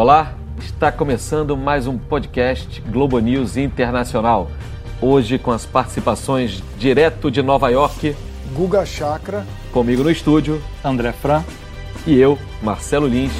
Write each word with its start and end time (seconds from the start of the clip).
Olá, 0.00 0.32
está 0.60 0.92
começando 0.92 1.56
mais 1.56 1.88
um 1.88 1.98
podcast 1.98 2.80
Globo 2.82 3.18
News 3.18 3.56
Internacional. 3.56 4.48
Hoje 5.02 5.40
com 5.40 5.50
as 5.50 5.66
participações 5.66 6.62
direto 6.78 7.32
de 7.32 7.42
Nova 7.42 7.68
York, 7.68 8.14
Guga 8.54 8.86
Chakra, 8.86 9.44
comigo 9.72 10.04
no 10.04 10.10
estúdio, 10.12 10.62
André 10.84 11.10
Fran 11.10 11.42
e 12.06 12.16
eu, 12.16 12.38
Marcelo 12.62 13.08
Lins. 13.08 13.32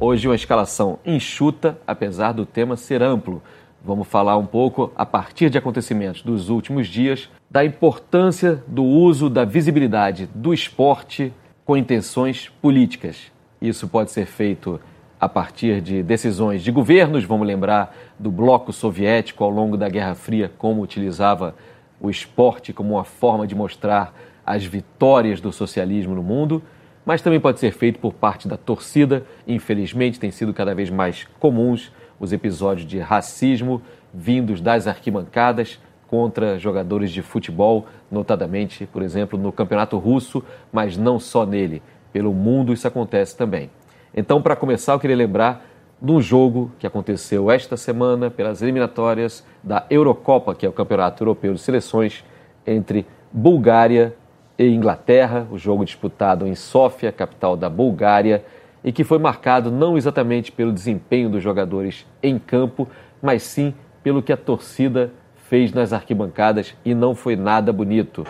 Hoje 0.00 0.26
uma 0.26 0.34
escalação 0.34 0.98
enxuta, 1.04 1.78
apesar 1.86 2.32
do 2.32 2.46
tema 2.46 2.78
ser 2.78 3.02
amplo. 3.02 3.42
Vamos 3.84 4.08
falar 4.08 4.38
um 4.38 4.46
pouco, 4.46 4.90
a 4.96 5.04
partir 5.04 5.50
de 5.50 5.58
acontecimentos 5.58 6.22
dos 6.22 6.48
últimos 6.48 6.88
dias, 6.88 7.28
da 7.50 7.62
importância 7.62 8.64
do 8.66 8.82
uso 8.82 9.28
da 9.28 9.44
visibilidade 9.44 10.30
do 10.34 10.54
esporte 10.54 11.30
com 11.70 11.76
intenções 11.76 12.48
políticas. 12.60 13.30
Isso 13.62 13.86
pode 13.86 14.10
ser 14.10 14.26
feito 14.26 14.80
a 15.20 15.28
partir 15.28 15.80
de 15.80 16.02
decisões 16.02 16.64
de 16.64 16.72
governos, 16.72 17.22
vamos 17.22 17.46
lembrar 17.46 17.96
do 18.18 18.28
bloco 18.28 18.72
soviético 18.72 19.44
ao 19.44 19.50
longo 19.50 19.76
da 19.76 19.88
Guerra 19.88 20.16
Fria, 20.16 20.50
como 20.58 20.82
utilizava 20.82 21.54
o 22.00 22.10
esporte 22.10 22.72
como 22.72 22.94
uma 22.94 23.04
forma 23.04 23.46
de 23.46 23.54
mostrar 23.54 24.12
as 24.44 24.64
vitórias 24.64 25.40
do 25.40 25.52
socialismo 25.52 26.12
no 26.12 26.24
mundo, 26.24 26.60
mas 27.06 27.22
também 27.22 27.38
pode 27.38 27.60
ser 27.60 27.70
feito 27.70 28.00
por 28.00 28.14
parte 28.14 28.48
da 28.48 28.56
torcida. 28.56 29.24
Infelizmente, 29.46 30.18
tem 30.18 30.32
sido 30.32 30.52
cada 30.52 30.74
vez 30.74 30.90
mais 30.90 31.28
comuns 31.38 31.92
os 32.18 32.32
episódios 32.32 32.84
de 32.84 32.98
racismo 32.98 33.80
vindos 34.12 34.60
das 34.60 34.88
arquibancadas 34.88 35.78
contra 36.08 36.58
jogadores 36.58 37.12
de 37.12 37.22
futebol, 37.22 37.86
notadamente, 38.10 38.86
por 38.86 39.02
exemplo, 39.02 39.38
no 39.38 39.52
campeonato 39.52 39.96
russo, 39.98 40.42
mas 40.72 40.96
não 40.96 41.18
só 41.18 41.46
nele. 41.46 41.82
Pelo 42.12 42.32
mundo 42.32 42.72
isso 42.72 42.88
acontece 42.88 43.36
também. 43.36 43.70
Então, 44.14 44.42
para 44.42 44.56
começar, 44.56 44.92
eu 44.92 45.00
queria 45.00 45.16
lembrar 45.16 45.64
de 46.00 46.10
um 46.10 46.20
jogo 46.20 46.72
que 46.78 46.86
aconteceu 46.86 47.50
esta 47.50 47.76
semana 47.76 48.30
pelas 48.30 48.62
eliminatórias 48.62 49.44
da 49.62 49.84
Eurocopa, 49.90 50.54
que 50.54 50.64
é 50.64 50.68
o 50.68 50.72
Campeonato 50.72 51.22
Europeu 51.22 51.52
de 51.52 51.60
Seleções, 51.60 52.24
entre 52.66 53.06
Bulgária 53.30 54.14
e 54.58 54.66
Inglaterra, 54.66 55.46
o 55.50 55.58
jogo 55.58 55.84
disputado 55.84 56.46
em 56.46 56.54
Sófia, 56.54 57.12
capital 57.12 57.56
da 57.56 57.68
Bulgária 57.68 58.44
e 58.82 58.90
que 58.92 59.04
foi 59.04 59.18
marcado 59.18 59.70
não 59.70 59.96
exatamente 59.96 60.50
pelo 60.50 60.72
desempenho 60.72 61.28
dos 61.28 61.42
jogadores 61.42 62.06
em 62.22 62.38
campo, 62.38 62.88
mas 63.22 63.42
sim 63.42 63.74
pelo 64.02 64.22
que 64.22 64.32
a 64.32 64.36
torcida 64.36 65.12
fez 65.50 65.72
nas 65.72 65.92
arquibancadas 65.92 66.76
e 66.84 66.94
não 66.94 67.12
foi 67.12 67.34
nada 67.34 67.72
bonito. 67.72 68.24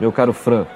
Meu 0.00 0.10
caro 0.10 0.32
Fran. 0.32 0.66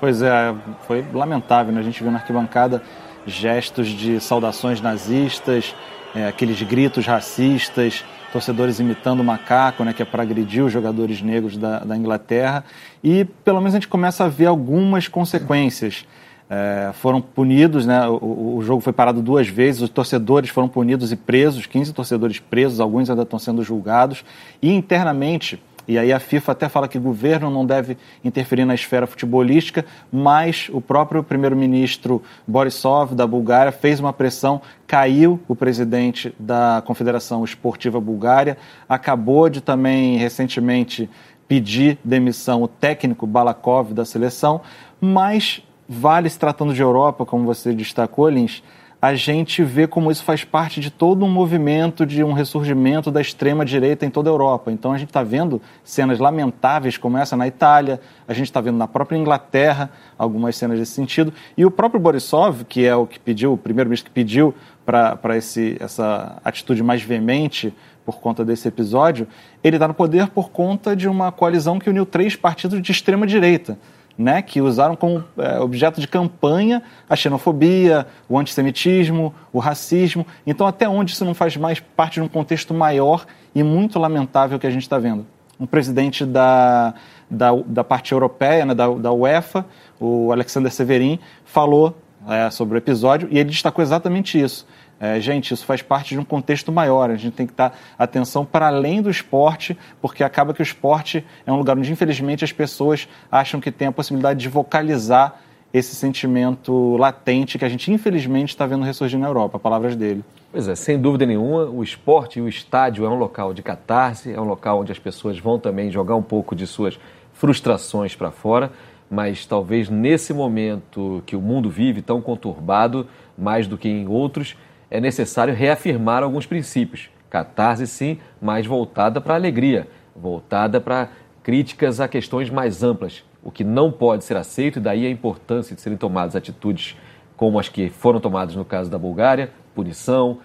Pois 0.00 0.20
é, 0.22 0.52
foi 0.88 1.04
lamentável, 1.14 1.72
né? 1.72 1.78
A 1.78 1.84
gente 1.84 2.02
viu 2.02 2.10
na 2.10 2.18
arquibancada 2.18 2.82
gestos 3.24 3.86
de 3.86 4.18
saudações 4.18 4.80
nazistas, 4.80 5.72
é, 6.12 6.26
aqueles 6.26 6.60
gritos 6.60 7.06
racistas, 7.06 8.04
torcedores 8.32 8.80
imitando 8.80 9.20
o 9.20 9.24
macaco, 9.24 9.84
né, 9.84 9.92
que 9.92 10.02
é 10.02 10.04
para 10.04 10.24
agredir 10.24 10.64
os 10.64 10.72
jogadores 10.72 11.22
negros 11.22 11.56
da, 11.56 11.78
da, 11.78 11.96
Inglaterra. 11.96 12.64
E 13.02 13.24
pelo 13.44 13.60
menos 13.60 13.74
a 13.74 13.76
gente 13.76 13.88
começa 13.88 14.24
a 14.24 14.28
ver 14.28 14.46
algumas 14.46 15.06
consequências. 15.06 16.04
É, 16.48 16.90
foram 16.92 17.22
punidos, 17.22 17.86
né, 17.86 18.06
o, 18.06 18.56
o, 18.56 18.62
jogo 18.62 18.82
foi 18.82 18.92
parado 18.92 19.22
duas 19.22 19.48
vezes, 19.48 19.80
os 19.80 19.88
torcedores 19.88 20.50
foram 20.50 20.68
punidos 20.68 21.10
e 21.10 21.16
presos, 21.16 21.64
15 21.64 21.92
torcedores 21.94 22.38
presos, 22.38 22.80
alguns 22.80 23.08
ainda 23.08 23.22
estão 23.22 23.38
sendo 23.38 23.62
julgados. 23.62 24.22
E 24.60 24.70
internamente, 24.70 25.58
e 25.88 25.98
aí 25.98 26.12
a 26.12 26.20
FIFA 26.20 26.52
até 26.52 26.68
fala 26.68 26.86
que 26.86 26.98
o 26.98 27.00
governo 27.00 27.50
não 27.50 27.64
deve 27.64 27.96
interferir 28.22 28.64
na 28.64 28.74
esfera 28.74 29.06
futebolística, 29.06 29.84
mas 30.12 30.70
o 30.72 30.80
próprio 30.80 31.22
primeiro-ministro 31.22 32.22
Borisov 32.46 33.14
da 33.14 33.26
Bulgária 33.26 33.72
fez 33.72 33.98
uma 33.98 34.12
pressão, 34.12 34.60
caiu 34.86 35.40
o 35.48 35.54
presidente 35.54 36.34
da 36.38 36.82
Confederação 36.86 37.44
Esportiva 37.44 38.00
Bulgária, 38.00 38.56
acabou 38.88 39.48
de 39.48 39.60
também 39.60 40.16
recentemente 40.16 41.08
pedir 41.48 41.98
demissão 42.02 42.62
o 42.62 42.68
técnico 42.68 43.26
Balakov 43.26 43.92
da 43.92 44.04
seleção, 44.04 44.62
mas 45.00 45.62
vale 45.88 46.28
se 46.28 46.38
tratando 46.38 46.74
de 46.74 46.82
Europa, 46.82 47.24
como 47.24 47.44
você 47.44 47.72
destacou, 47.72 48.28
Lins, 48.28 48.62
a 49.04 49.14
gente 49.14 49.62
vê 49.62 49.86
como 49.86 50.10
isso 50.10 50.24
faz 50.24 50.44
parte 50.44 50.80
de 50.80 50.90
todo 50.90 51.26
um 51.26 51.28
movimento 51.28 52.06
de 52.06 52.24
um 52.24 52.32
ressurgimento 52.32 53.10
da 53.10 53.20
extrema-direita 53.20 54.06
em 54.06 54.08
toda 54.08 54.30
a 54.30 54.32
Europa. 54.32 54.72
Então 54.72 54.92
a 54.92 54.96
gente 54.96 55.10
está 55.10 55.22
vendo 55.22 55.60
cenas 55.84 56.18
lamentáveis 56.18 56.96
como 56.96 57.18
essa 57.18 57.36
na 57.36 57.46
Itália, 57.46 58.00
a 58.26 58.32
gente 58.32 58.46
está 58.46 58.62
vendo 58.62 58.78
na 58.78 58.88
própria 58.88 59.18
Inglaterra 59.18 59.90
algumas 60.16 60.56
cenas 60.56 60.78
desse 60.78 60.92
sentido. 60.92 61.34
E 61.54 61.66
o 61.66 61.70
próprio 61.70 62.00
Borisov, 62.00 62.64
que 62.64 62.86
é 62.86 62.96
o 62.96 63.06
que 63.06 63.20
pediu, 63.20 63.52
o 63.52 63.58
primeiro-ministro 63.58 64.10
que 64.10 64.14
pediu 64.14 64.54
para 64.86 65.36
essa 65.36 66.40
atitude 66.42 66.82
mais 66.82 67.02
veemente 67.02 67.74
por 68.06 68.20
conta 68.20 68.42
desse 68.42 68.68
episódio, 68.68 69.28
ele 69.62 69.76
está 69.76 69.86
no 69.86 69.92
poder 69.92 70.28
por 70.28 70.48
conta 70.48 70.96
de 70.96 71.08
uma 71.08 71.30
coalizão 71.30 71.78
que 71.78 71.90
uniu 71.90 72.06
três 72.06 72.36
partidos 72.36 72.80
de 72.80 72.90
extrema-direita 72.90 73.76
né, 74.16 74.42
que 74.42 74.60
usaram 74.60 74.94
como 74.94 75.24
é, 75.36 75.58
objeto 75.58 76.00
de 76.00 76.06
campanha 76.06 76.82
a 77.08 77.16
xenofobia, 77.16 78.06
o 78.28 78.38
antissemitismo, 78.38 79.34
o 79.52 79.58
racismo. 79.58 80.26
Então, 80.46 80.66
até 80.66 80.88
onde 80.88 81.12
isso 81.12 81.24
não 81.24 81.34
faz 81.34 81.56
mais 81.56 81.80
parte 81.80 82.14
de 82.14 82.22
um 82.22 82.28
contexto 82.28 82.72
maior 82.72 83.26
e 83.54 83.62
muito 83.62 83.98
lamentável 83.98 84.58
que 84.58 84.66
a 84.66 84.70
gente 84.70 84.82
está 84.82 84.98
vendo? 84.98 85.26
Um 85.58 85.66
presidente 85.66 86.24
da, 86.24 86.94
da, 87.30 87.50
da 87.66 87.84
parte 87.84 88.12
europeia, 88.12 88.64
né, 88.64 88.74
da, 88.74 88.88
da 88.88 89.12
UEFA, 89.12 89.64
o 90.00 90.32
Alexander 90.32 90.72
Severin, 90.72 91.18
falou 91.44 91.96
é, 92.28 92.50
sobre 92.50 92.76
o 92.76 92.78
episódio 92.78 93.28
e 93.30 93.38
ele 93.38 93.50
destacou 93.50 93.82
exatamente 93.82 94.40
isso 94.40 94.66
é, 94.98 95.20
gente, 95.20 95.52
isso 95.52 95.64
faz 95.66 95.82
parte 95.82 96.14
de 96.14 96.20
um 96.20 96.24
contexto 96.24 96.70
maior. 96.70 97.10
A 97.10 97.16
gente 97.16 97.34
tem 97.34 97.46
que 97.46 97.52
dar 97.52 97.78
atenção 97.98 98.44
para 98.44 98.68
além 98.68 99.02
do 99.02 99.10
esporte, 99.10 99.76
porque 100.00 100.22
acaba 100.22 100.54
que 100.54 100.60
o 100.60 100.62
esporte 100.62 101.24
é 101.46 101.52
um 101.52 101.56
lugar 101.56 101.76
onde, 101.76 101.90
infelizmente, 101.90 102.44
as 102.44 102.52
pessoas 102.52 103.08
acham 103.30 103.60
que 103.60 103.70
tem 103.70 103.88
a 103.88 103.92
possibilidade 103.92 104.40
de 104.40 104.48
vocalizar 104.48 105.40
esse 105.72 105.96
sentimento 105.96 106.96
latente 106.96 107.58
que 107.58 107.64
a 107.64 107.68
gente, 107.68 107.92
infelizmente, 107.92 108.50
está 108.50 108.64
vendo 108.64 108.84
ressurgir 108.84 109.18
na 109.18 109.26
Europa. 109.26 109.58
Palavras 109.58 109.96
dele. 109.96 110.24
Pois 110.52 110.68
é, 110.68 110.76
sem 110.76 110.96
dúvida 111.00 111.26
nenhuma, 111.26 111.64
o 111.64 111.82
esporte 111.82 112.38
e 112.38 112.42
o 112.42 112.48
estádio 112.48 113.04
é 113.04 113.08
um 113.08 113.16
local 113.16 113.52
de 113.52 113.60
catarse, 113.60 114.32
é 114.32 114.40
um 114.40 114.44
local 114.44 114.82
onde 114.82 114.92
as 114.92 115.00
pessoas 115.00 115.36
vão 115.36 115.58
também 115.58 115.90
jogar 115.90 116.14
um 116.14 116.22
pouco 116.22 116.54
de 116.54 116.64
suas 116.64 116.96
frustrações 117.32 118.14
para 118.14 118.30
fora, 118.30 118.70
mas 119.10 119.44
talvez 119.46 119.90
nesse 119.90 120.32
momento 120.32 121.24
que 121.26 121.34
o 121.34 121.40
mundo 121.40 121.68
vive 121.68 122.00
tão 122.02 122.20
conturbado, 122.20 123.08
mais 123.36 123.66
do 123.66 123.76
que 123.76 123.88
em 123.88 124.06
outros, 124.06 124.56
é 124.94 125.00
necessário 125.00 125.52
reafirmar 125.52 126.22
alguns 126.22 126.46
princípios. 126.46 127.10
Catarse, 127.28 127.84
sim, 127.84 128.20
mas 128.40 128.64
voltada 128.64 129.20
para 129.20 129.34
a 129.34 129.36
alegria, 129.36 129.88
voltada 130.14 130.80
para 130.80 131.08
críticas 131.42 131.98
a 131.98 132.06
questões 132.06 132.48
mais 132.48 132.84
amplas. 132.84 133.24
O 133.42 133.50
que 133.50 133.64
não 133.64 133.90
pode 133.90 134.22
ser 134.22 134.36
aceito, 134.36 134.78
e 134.78 134.80
daí 134.80 135.04
a 135.04 135.10
importância 135.10 135.74
de 135.74 135.82
serem 135.82 135.98
tomadas 135.98 136.36
atitudes 136.36 136.96
como 137.36 137.58
as 137.58 137.68
que 137.68 137.90
foram 137.90 138.20
tomadas 138.20 138.54
no 138.54 138.64
caso 138.64 138.88
da 138.88 138.96
Bulgária 138.96 139.50
punição, 139.74 140.38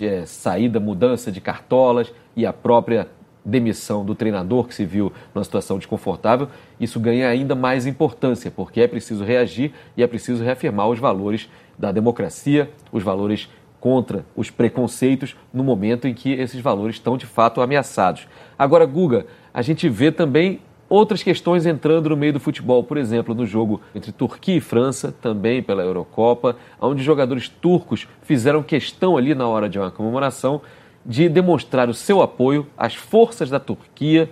é, 0.00 0.24
saída, 0.24 0.78
mudança 0.78 1.32
de 1.32 1.40
cartolas 1.40 2.12
e 2.36 2.46
a 2.46 2.52
própria 2.52 3.08
demissão 3.44 4.04
do 4.04 4.14
treinador 4.14 4.68
que 4.68 4.74
se 4.74 4.84
viu 4.84 5.12
numa 5.34 5.42
situação 5.42 5.78
desconfortável, 5.78 6.48
isso 6.78 7.00
ganha 7.00 7.28
ainda 7.28 7.56
mais 7.56 7.86
importância, 7.86 8.52
porque 8.52 8.80
é 8.80 8.86
preciso 8.86 9.24
reagir 9.24 9.72
e 9.96 10.02
é 10.02 10.06
preciso 10.06 10.44
reafirmar 10.44 10.88
os 10.88 11.00
valores 11.00 11.48
da 11.76 11.90
democracia, 11.90 12.70
os 12.92 13.02
valores 13.02 13.48
contra 13.86 14.26
os 14.34 14.50
preconceitos 14.50 15.36
no 15.54 15.62
momento 15.62 16.08
em 16.08 16.12
que 16.12 16.32
esses 16.32 16.60
valores 16.60 16.96
estão 16.96 17.16
de 17.16 17.24
fato 17.24 17.60
ameaçados. 17.60 18.26
Agora, 18.58 18.84
Guga, 18.84 19.26
a 19.54 19.62
gente 19.62 19.88
vê 19.88 20.10
também 20.10 20.58
outras 20.88 21.22
questões 21.22 21.66
entrando 21.66 22.08
no 22.10 22.16
meio 22.16 22.32
do 22.32 22.40
futebol, 22.40 22.82
por 22.82 22.96
exemplo, 22.96 23.32
no 23.32 23.46
jogo 23.46 23.80
entre 23.94 24.10
Turquia 24.10 24.56
e 24.56 24.60
França, 24.60 25.14
também 25.22 25.62
pela 25.62 25.84
Eurocopa, 25.84 26.56
onde 26.80 27.00
jogadores 27.00 27.48
turcos 27.48 28.08
fizeram 28.22 28.60
questão 28.60 29.16
ali 29.16 29.36
na 29.36 29.46
hora 29.46 29.68
de 29.68 29.78
uma 29.78 29.92
comemoração 29.92 30.62
de 31.04 31.28
demonstrar 31.28 31.88
o 31.88 31.94
seu 31.94 32.20
apoio 32.20 32.66
às 32.76 32.96
forças 32.96 33.50
da 33.50 33.60
Turquia 33.60 34.28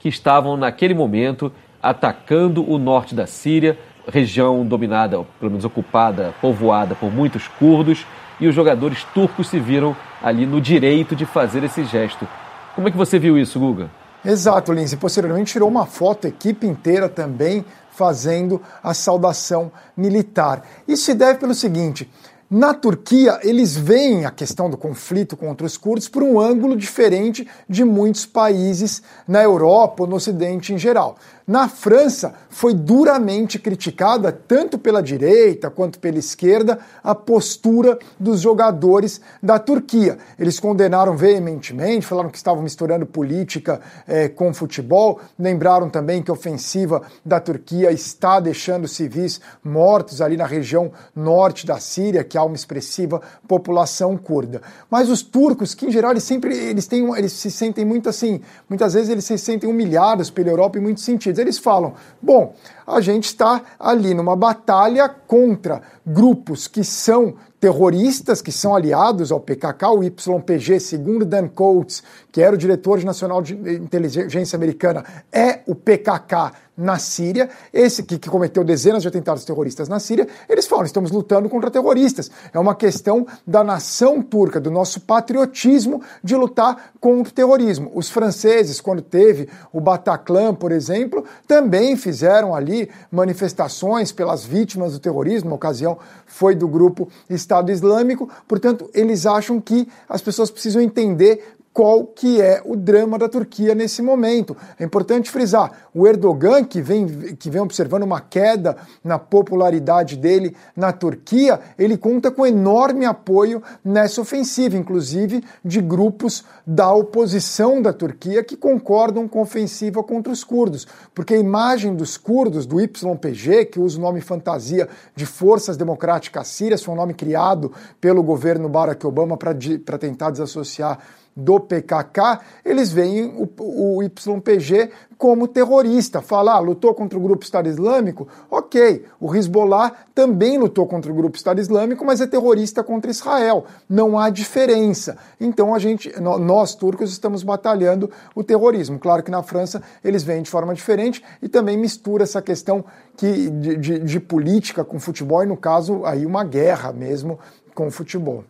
que 0.00 0.08
estavam 0.08 0.56
naquele 0.56 0.94
momento 0.94 1.52
atacando 1.80 2.68
o 2.68 2.76
norte 2.76 3.14
da 3.14 3.28
Síria, 3.28 3.78
região 4.08 4.66
dominada, 4.66 5.24
pelo 5.38 5.52
menos 5.52 5.64
ocupada, 5.64 6.34
povoada 6.40 6.96
por 6.96 7.12
muitos 7.12 7.46
curdos 7.46 8.04
e 8.40 8.46
os 8.46 8.54
jogadores 8.54 9.04
turcos 9.14 9.48
se 9.48 9.58
viram 9.58 9.96
ali 10.22 10.46
no 10.46 10.60
direito 10.60 11.14
de 11.16 11.24
fazer 11.24 11.64
esse 11.64 11.84
gesto. 11.84 12.26
Como 12.74 12.88
é 12.88 12.90
que 12.90 12.96
você 12.96 13.18
viu 13.18 13.38
isso, 13.38 13.58
Guga? 13.58 13.90
Exato, 14.24 14.72
Lindsay. 14.72 14.98
Posteriormente 14.98 15.52
tirou 15.52 15.68
uma 15.68 15.86
foto, 15.86 16.26
a 16.26 16.30
equipe 16.30 16.66
inteira 16.66 17.08
também 17.08 17.64
fazendo 17.90 18.60
a 18.82 18.92
saudação 18.92 19.72
militar. 19.96 20.62
Isso 20.86 21.04
se 21.04 21.14
deve 21.14 21.38
pelo 21.38 21.54
seguinte: 21.54 22.10
Na 22.50 22.74
Turquia, 22.74 23.38
eles 23.42 23.76
veem 23.76 24.26
a 24.26 24.30
questão 24.30 24.68
do 24.68 24.76
conflito 24.76 25.36
contra 25.36 25.66
os 25.66 25.78
curdos 25.78 26.08
por 26.08 26.22
um 26.22 26.40
ângulo 26.40 26.76
diferente 26.76 27.48
de 27.68 27.84
muitos 27.84 28.26
países 28.26 29.02
na 29.26 29.42
Europa 29.42 30.02
ou 30.02 30.08
no 30.08 30.16
Ocidente 30.16 30.74
em 30.74 30.78
geral. 30.78 31.16
Na 31.46 31.68
França, 31.68 32.34
foi 32.50 32.74
duramente 32.74 33.56
criticada, 33.56 34.32
tanto 34.32 34.76
pela 34.76 35.00
direita 35.00 35.70
quanto 35.70 36.00
pela 36.00 36.18
esquerda, 36.18 36.80
a 37.04 37.14
postura 37.14 37.96
dos 38.18 38.40
jogadores 38.40 39.20
da 39.40 39.56
Turquia. 39.56 40.18
Eles 40.36 40.58
condenaram 40.58 41.16
veementemente, 41.16 42.04
falaram 42.04 42.30
que 42.30 42.36
estavam 42.36 42.64
misturando 42.64 43.06
política 43.06 43.80
eh, 44.08 44.28
com 44.28 44.52
futebol, 44.52 45.20
lembraram 45.38 45.88
também 45.88 46.20
que 46.20 46.32
a 46.32 46.34
ofensiva 46.34 47.02
da 47.24 47.38
Turquia 47.38 47.92
está 47.92 48.40
deixando 48.40 48.88
civis 48.88 49.40
mortos 49.62 50.20
ali 50.20 50.36
na 50.36 50.46
região 50.46 50.90
norte 51.14 51.64
da 51.64 51.78
Síria, 51.78 52.24
que 52.24 52.36
há 52.36 52.42
uma 52.42 52.56
expressiva 52.56 53.22
população 53.46 54.16
curda. 54.16 54.62
Mas 54.90 55.08
os 55.08 55.22
turcos, 55.22 55.74
que 55.74 55.86
em 55.86 55.92
geral 55.92 56.10
eles 56.10 56.24
sempre 56.24 56.56
eles 56.56 56.88
têm, 56.88 57.08
eles 57.16 57.34
se 57.34 57.52
sentem 57.52 57.84
muito 57.84 58.08
assim, 58.08 58.40
muitas 58.68 58.94
vezes 58.94 59.10
eles 59.10 59.24
se 59.24 59.38
sentem 59.38 59.70
humilhados 59.70 60.28
pela 60.28 60.48
Europa 60.48 60.78
em 60.78 60.82
muitos 60.82 61.04
sentidos. 61.04 61.35
Eles 61.38 61.58
falam: 61.58 61.94
bom, 62.20 62.54
a 62.86 63.00
gente 63.00 63.24
está 63.24 63.62
ali 63.78 64.14
numa 64.14 64.36
batalha 64.36 65.08
contra 65.08 65.82
grupos 66.06 66.66
que 66.68 66.84
são 66.84 67.34
terroristas, 67.58 68.42
que 68.42 68.52
são 68.52 68.74
aliados 68.74 69.32
ao 69.32 69.40
PKK, 69.40 69.88
o 69.88 70.02
YPG, 70.04 70.78
segundo 70.78 71.24
Dan 71.24 71.48
Coates, 71.48 72.02
que 72.30 72.42
era 72.42 72.54
o 72.54 72.58
diretor 72.58 73.02
nacional 73.02 73.42
de 73.42 73.54
inteligência 73.54 74.56
americana, 74.56 75.04
é 75.32 75.60
o 75.66 75.74
PKK 75.74 76.52
na 76.76 76.98
Síria, 76.98 77.48
esse 77.72 78.02
que, 78.02 78.18
que, 78.18 78.28
cometeu 78.28 78.62
dezenas 78.62 79.02
de 79.02 79.08
atentados 79.08 79.44
terroristas 79.44 79.88
na 79.88 79.98
Síria, 79.98 80.28
eles 80.48 80.66
falam: 80.66 80.84
estamos 80.84 81.10
lutando 81.10 81.48
contra 81.48 81.70
terroristas. 81.70 82.30
É 82.52 82.58
uma 82.58 82.74
questão 82.74 83.26
da 83.46 83.64
nação 83.64 84.20
turca, 84.20 84.60
do 84.60 84.70
nosso 84.70 85.00
patriotismo 85.00 86.02
de 86.22 86.36
lutar 86.36 86.92
contra 87.00 87.30
o 87.30 87.34
terrorismo. 87.34 87.90
Os 87.94 88.10
franceses, 88.10 88.80
quando 88.80 89.00
teve 89.00 89.48
o 89.72 89.80
Bataclan, 89.80 90.54
por 90.54 90.70
exemplo, 90.70 91.24
também 91.46 91.96
fizeram 91.96 92.54
ali 92.54 92.90
manifestações 93.10 94.12
pelas 94.12 94.44
vítimas 94.44 94.92
do 94.92 94.98
terrorismo, 94.98 95.50
na 95.50 95.56
ocasião 95.56 95.98
foi 96.26 96.54
do 96.54 96.68
grupo 96.68 97.08
Estado 97.30 97.70
Islâmico. 97.70 98.28
Portanto, 98.46 98.90
eles 98.92 99.24
acham 99.24 99.60
que 99.60 99.88
as 100.08 100.20
pessoas 100.20 100.50
precisam 100.50 100.82
entender 100.82 101.55
qual 101.76 102.06
que 102.06 102.40
é 102.40 102.62
o 102.64 102.74
drama 102.74 103.18
da 103.18 103.28
Turquia 103.28 103.74
nesse 103.74 104.00
momento. 104.00 104.56
É 104.80 104.84
importante 104.84 105.30
frisar, 105.30 105.70
o 105.92 106.06
Erdogan, 106.06 106.64
que 106.64 106.80
vem, 106.80 107.06
que 107.36 107.50
vem 107.50 107.60
observando 107.60 108.04
uma 108.04 108.18
queda 108.18 108.78
na 109.04 109.18
popularidade 109.18 110.16
dele 110.16 110.56
na 110.74 110.90
Turquia, 110.90 111.60
ele 111.78 111.98
conta 111.98 112.30
com 112.30 112.46
enorme 112.46 113.04
apoio 113.04 113.62
nessa 113.84 114.22
ofensiva, 114.22 114.74
inclusive 114.74 115.44
de 115.62 115.82
grupos 115.82 116.46
da 116.66 116.90
oposição 116.94 117.82
da 117.82 117.92
Turquia 117.92 118.42
que 118.42 118.56
concordam 118.56 119.28
com 119.28 119.40
a 119.40 119.42
ofensiva 119.42 120.02
contra 120.02 120.32
os 120.32 120.42
curdos, 120.42 120.88
porque 121.14 121.34
a 121.34 121.38
imagem 121.38 121.94
dos 121.94 122.16
curdos, 122.16 122.64
do 122.64 122.80
YPG, 122.80 123.66
que 123.66 123.78
usa 123.78 123.98
o 123.98 124.00
nome 124.00 124.22
fantasia 124.22 124.88
de 125.14 125.26
Forças 125.26 125.76
Democráticas 125.76 126.48
Sírias, 126.48 126.82
foi 126.82 126.94
um 126.94 126.96
nome 126.96 127.12
criado 127.12 127.70
pelo 128.00 128.22
governo 128.22 128.66
Barack 128.66 129.06
Obama 129.06 129.36
para 129.36 129.98
tentar 129.98 130.30
desassociar 130.30 131.00
do 131.36 131.60
PKK, 131.60 132.40
eles 132.64 132.90
veem 132.90 133.26
o, 133.26 133.48
o 133.58 134.02
YPG 134.02 134.90
como 135.18 135.46
terrorista. 135.46 136.22
Fala, 136.22 136.54
ah, 136.54 136.58
lutou 136.58 136.94
contra 136.94 137.18
o 137.18 137.22
grupo 137.22 137.44
Estado 137.44 137.68
Islâmico? 137.68 138.26
Ok, 138.50 139.04
o 139.20 139.34
Hezbollah 139.34 139.92
também 140.14 140.56
lutou 140.56 140.86
contra 140.86 141.12
o 141.12 141.14
grupo 141.14 141.36
Estado 141.36 141.60
Islâmico, 141.60 142.04
mas 142.04 142.22
é 142.22 142.26
terrorista 142.26 142.82
contra 142.82 143.10
Israel. 143.10 143.66
Não 143.88 144.18
há 144.18 144.30
diferença. 144.30 145.18
Então 145.38 145.74
a 145.74 145.78
gente, 145.78 146.10
nós 146.20 146.74
turcos 146.74 147.12
estamos 147.12 147.42
batalhando 147.42 148.10
o 148.34 148.42
terrorismo. 148.42 148.98
Claro 148.98 149.22
que 149.22 149.30
na 149.30 149.42
França 149.42 149.82
eles 150.02 150.22
veem 150.22 150.42
de 150.42 150.50
forma 150.50 150.74
diferente 150.74 151.22
e 151.42 151.48
também 151.48 151.76
mistura 151.76 152.22
essa 152.22 152.40
questão 152.40 152.84
que, 153.16 153.50
de, 153.50 153.76
de, 153.76 153.98
de 153.98 154.20
política 154.20 154.84
com 154.84 154.98
futebol 154.98 155.42
e 155.42 155.46
no 155.46 155.56
caso 155.56 156.04
aí 156.04 156.24
uma 156.24 156.44
guerra 156.44 156.92
mesmo 156.92 157.38
com 157.74 157.86
o 157.88 157.90
futebol. 157.90 158.44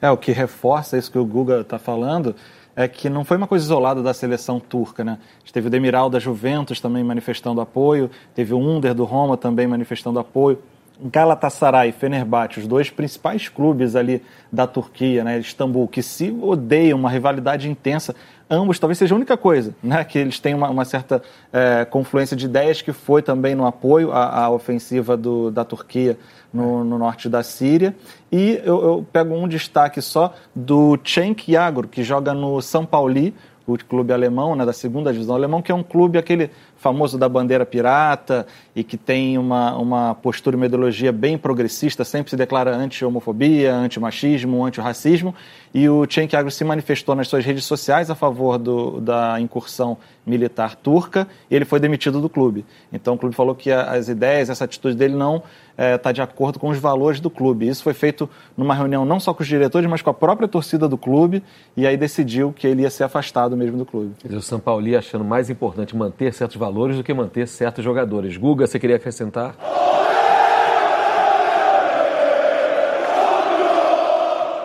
É, 0.00 0.10
o 0.10 0.16
que 0.16 0.32
reforça 0.32 0.96
isso 0.96 1.10
que 1.10 1.18
o 1.18 1.24
Guga 1.24 1.60
está 1.60 1.78
falando 1.78 2.34
é 2.76 2.86
que 2.86 3.10
não 3.10 3.24
foi 3.24 3.36
uma 3.36 3.48
coisa 3.48 3.64
isolada 3.64 4.00
da 4.00 4.14
seleção 4.14 4.60
turca, 4.60 5.02
né? 5.02 5.18
A 5.20 5.40
gente 5.40 5.52
teve 5.52 5.66
o 5.66 5.70
Demiral 5.70 6.08
da 6.08 6.20
Juventus 6.20 6.80
também 6.80 7.02
manifestando 7.02 7.60
apoio, 7.60 8.08
teve 8.34 8.54
o 8.54 8.58
Under 8.58 8.94
do 8.94 9.04
Roma 9.04 9.36
também 9.36 9.66
manifestando 9.66 10.20
apoio. 10.20 10.62
Galatasaray 11.00 11.90
e 11.90 11.92
Fenerbahçe, 11.92 12.58
os 12.58 12.66
dois 12.66 12.90
principais 12.90 13.48
clubes 13.48 13.94
ali 13.94 14.22
da 14.50 14.66
Turquia, 14.66 15.22
né, 15.22 15.38
Istambul, 15.38 15.86
que 15.86 16.02
se 16.02 16.30
odeiam, 16.30 16.98
uma 16.98 17.08
rivalidade 17.08 17.68
intensa, 17.68 18.14
ambos 18.50 18.78
talvez 18.78 18.98
seja 18.98 19.14
a 19.14 19.16
única 19.16 19.36
coisa, 19.36 19.74
né, 19.82 20.02
que 20.02 20.18
eles 20.18 20.40
têm 20.40 20.54
uma, 20.54 20.68
uma 20.68 20.84
certa 20.84 21.22
é, 21.52 21.84
confluência 21.84 22.36
de 22.36 22.46
ideias 22.46 22.82
que 22.82 22.92
foi 22.92 23.22
também 23.22 23.54
no 23.54 23.64
apoio 23.64 24.10
à, 24.10 24.44
à 24.44 24.50
ofensiva 24.50 25.16
do, 25.16 25.50
da 25.50 25.64
Turquia 25.64 26.18
no, 26.52 26.82
no, 26.82 26.98
norte 26.98 27.28
da 27.28 27.42
Síria. 27.42 27.94
E 28.32 28.60
eu, 28.64 28.82
eu, 28.82 29.06
pego 29.12 29.34
um 29.34 29.46
destaque 29.46 30.02
só 30.02 30.34
do 30.54 30.98
Cenk 31.04 31.52
Yagor, 31.52 31.86
que 31.86 32.02
joga 32.02 32.34
no 32.34 32.60
São 32.60 32.84
Pauli, 32.84 33.34
o 33.68 33.76
clube 33.84 34.12
alemão, 34.12 34.56
né, 34.56 34.64
da 34.64 34.72
segunda 34.72 35.12
divisão 35.12 35.36
alemão, 35.36 35.60
que 35.60 35.70
é 35.70 35.74
um 35.74 35.82
clube 35.82 36.18
aquele 36.18 36.50
famoso 36.78 37.18
da 37.18 37.28
bandeira 37.28 37.66
pirata 37.66 38.46
e 38.74 38.82
que 38.82 38.96
tem 38.96 39.36
uma, 39.36 39.76
uma 39.76 40.14
postura 40.14 40.54
e 40.54 40.58
uma 40.58 40.66
ideologia 40.66 41.12
bem 41.12 41.36
progressista, 41.36 42.04
sempre 42.04 42.30
se 42.30 42.36
declara 42.36 42.74
anti-homofobia, 42.74 43.74
anti-machismo, 43.74 44.64
anti-racismo. 44.64 45.34
E 45.74 45.88
o 45.88 46.06
Cenk 46.08 46.34
Agro 46.34 46.50
se 46.50 46.64
manifestou 46.64 47.14
nas 47.14 47.28
suas 47.28 47.44
redes 47.44 47.64
sociais 47.64 48.10
a 48.10 48.14
favor 48.14 48.58
do, 48.58 49.00
da 49.00 49.38
incursão 49.40 49.98
militar 50.24 50.76
turca 50.76 51.26
e 51.50 51.56
ele 51.56 51.64
foi 51.64 51.80
demitido 51.80 52.20
do 52.20 52.28
clube. 52.28 52.64
Então 52.92 53.14
o 53.14 53.18
clube 53.18 53.34
falou 53.34 53.54
que 53.54 53.70
as 53.70 54.08
ideias, 54.08 54.48
essa 54.48 54.64
atitude 54.64 54.96
dele 54.96 55.14
não 55.14 55.42
está 55.76 56.10
é, 56.10 56.12
de 56.12 56.20
acordo 56.20 56.58
com 56.58 56.68
os 56.68 56.78
valores 56.78 57.20
do 57.20 57.30
clube. 57.30 57.68
Isso 57.68 57.82
foi 57.82 57.94
feito 57.94 58.28
numa 58.56 58.74
reunião 58.74 59.04
não 59.04 59.20
só 59.20 59.32
com 59.32 59.42
os 59.42 59.48
diretores, 59.48 59.88
mas 59.88 60.02
com 60.02 60.10
a 60.10 60.14
própria 60.14 60.48
torcida 60.48 60.88
do 60.88 60.98
clube, 60.98 61.42
e 61.76 61.86
aí 61.86 61.96
decidiu 61.96 62.52
que 62.52 62.66
ele 62.66 62.82
ia 62.82 62.90
ser 62.90 63.04
afastado 63.04 63.56
mesmo 63.56 63.78
do 63.78 63.86
clube. 63.86 64.12
O 64.28 64.42
São 64.42 64.58
Paulo 64.58 64.84
achando 64.96 65.24
mais 65.24 65.48
importante 65.50 65.96
manter 65.96 66.32
certos 66.32 66.56
valores 66.56 66.67
do 66.96 67.04
que 67.04 67.14
manter 67.14 67.46
certos 67.46 67.84
jogadores. 67.84 68.36
Guga, 68.36 68.66
você 68.66 68.78
queria 68.78 68.96
acrescentar? 68.96 69.54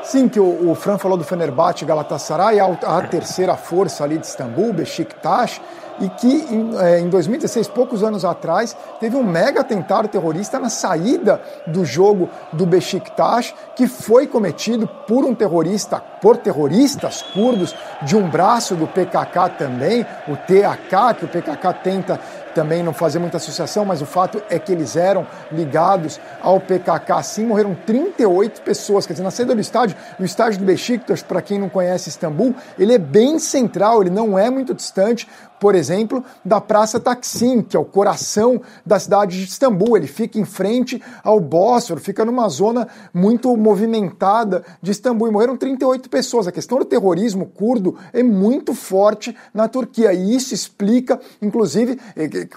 Sim, 0.03 0.29
que 0.29 0.39
o, 0.39 0.69
o 0.69 0.75
Fran 0.75 1.00
falou 1.00 1.17
do 1.17 1.23
Fenerbahçe 1.23 1.86
Galatasaray, 1.86 2.60
a, 2.60 2.65
a 2.65 3.01
terceira 3.01 3.55
força 3.55 4.03
ali 4.03 4.19
de 4.19 4.27
Istambul, 4.27 4.72
Beşiktaş, 4.72 5.60
e 6.03 6.10
que 6.10 6.53
em, 6.53 6.77
é, 6.77 7.00
em 7.00 7.07
2016, 7.07 7.69
poucos 7.69 8.03
anos 8.03 8.25
atrás, 8.25 8.75
teve 9.00 9.15
um 9.15 9.24
mega 9.24 9.62
atentado 9.62 10.10
terrorista 10.10 10.60
na 10.60 10.69
saída 10.69 11.41
do 11.65 11.86
jogo 11.86 12.29
do 12.51 12.65
Beşiktaş, 12.65 13.55
que 13.74 13.88
foi 13.88 14.27
cometido 14.27 14.86
por 15.07 15.24
um 15.24 15.33
terrorista, 15.33 16.01
por 16.22 16.36
terroristas 16.36 17.22
curdos 17.33 17.74
de 18.01 18.17
um 18.17 18.29
braço 18.29 18.75
do 18.75 18.86
PKK 18.86 19.57
também, 19.57 20.05
o 20.27 20.36
TAK, 20.36 21.19
que 21.19 21.25
o 21.25 21.27
PKK 21.29 21.74
tenta 21.81 22.19
também 22.53 22.83
não 22.83 22.93
fazer 22.93 23.19
muita 23.19 23.38
associação, 23.38 23.86
mas 23.86 24.01
o 24.01 24.05
fato 24.05 24.41
é 24.50 24.57
que 24.60 24.72
eles 24.72 24.95
eram 24.95 25.25
ligados 25.51 26.19
ao 26.41 26.60
PKK. 26.60 27.24
Sim, 27.24 27.45
morreram 27.45 27.75
38 27.86 28.62
pessoas. 28.62 29.05
Quer 29.05 29.13
dizer, 29.13 29.24
na 29.24 29.31
saída 29.31 29.55
do 29.55 29.62
estádio, 29.62 29.95
o 30.19 30.24
estádio 30.24 30.60
do 30.60 30.65
Besiktas, 30.65 31.22
para 31.22 31.41
quem 31.41 31.60
não 31.60 31.69
conhece 31.69 32.10
Istambul, 32.10 32.55
ele 32.77 32.93
é 32.93 32.98
bem 32.98 33.39
central, 33.39 34.01
ele 34.01 34.10
não 34.10 34.38
é 34.38 34.50
muito 34.50 34.74
distante, 34.74 35.27
por 35.63 35.75
exemplo, 35.75 36.22
da 36.43 36.60
Praça 36.60 37.00
Taksim, 37.00 37.62
que 37.62 37.77
é 37.77 37.79
o 37.79 37.86
coração 37.86 38.62
da 38.86 39.00
cidade 39.00 39.38
de 39.38 39.45
Istambul. 39.45 39.95
Ele 39.95 40.07
fica 40.07 40.38
em 40.38 40.43
frente 40.43 41.01
ao 41.24 41.39
Bósforo, 41.39 42.01
fica 42.01 42.25
numa 42.25 42.50
zona 42.50 42.86
muito 43.13 43.55
movimentada 43.55 44.62
de 44.81 44.91
Istambul. 44.91 45.29
E 45.29 45.31
morreram 45.31 45.55
38 45.55 46.10
pessoas. 46.10 46.48
A 46.48 46.51
questão 46.51 46.79
do 46.79 46.83
terrorismo 46.83 47.45
curdo 47.45 47.98
é 48.12 48.22
muito 48.22 48.74
forte 48.74 49.33
na 49.53 49.69
Turquia. 49.69 50.12
E 50.12 50.36
isso 50.36 50.53
explica, 50.53 51.17
inclusive, 51.41 51.98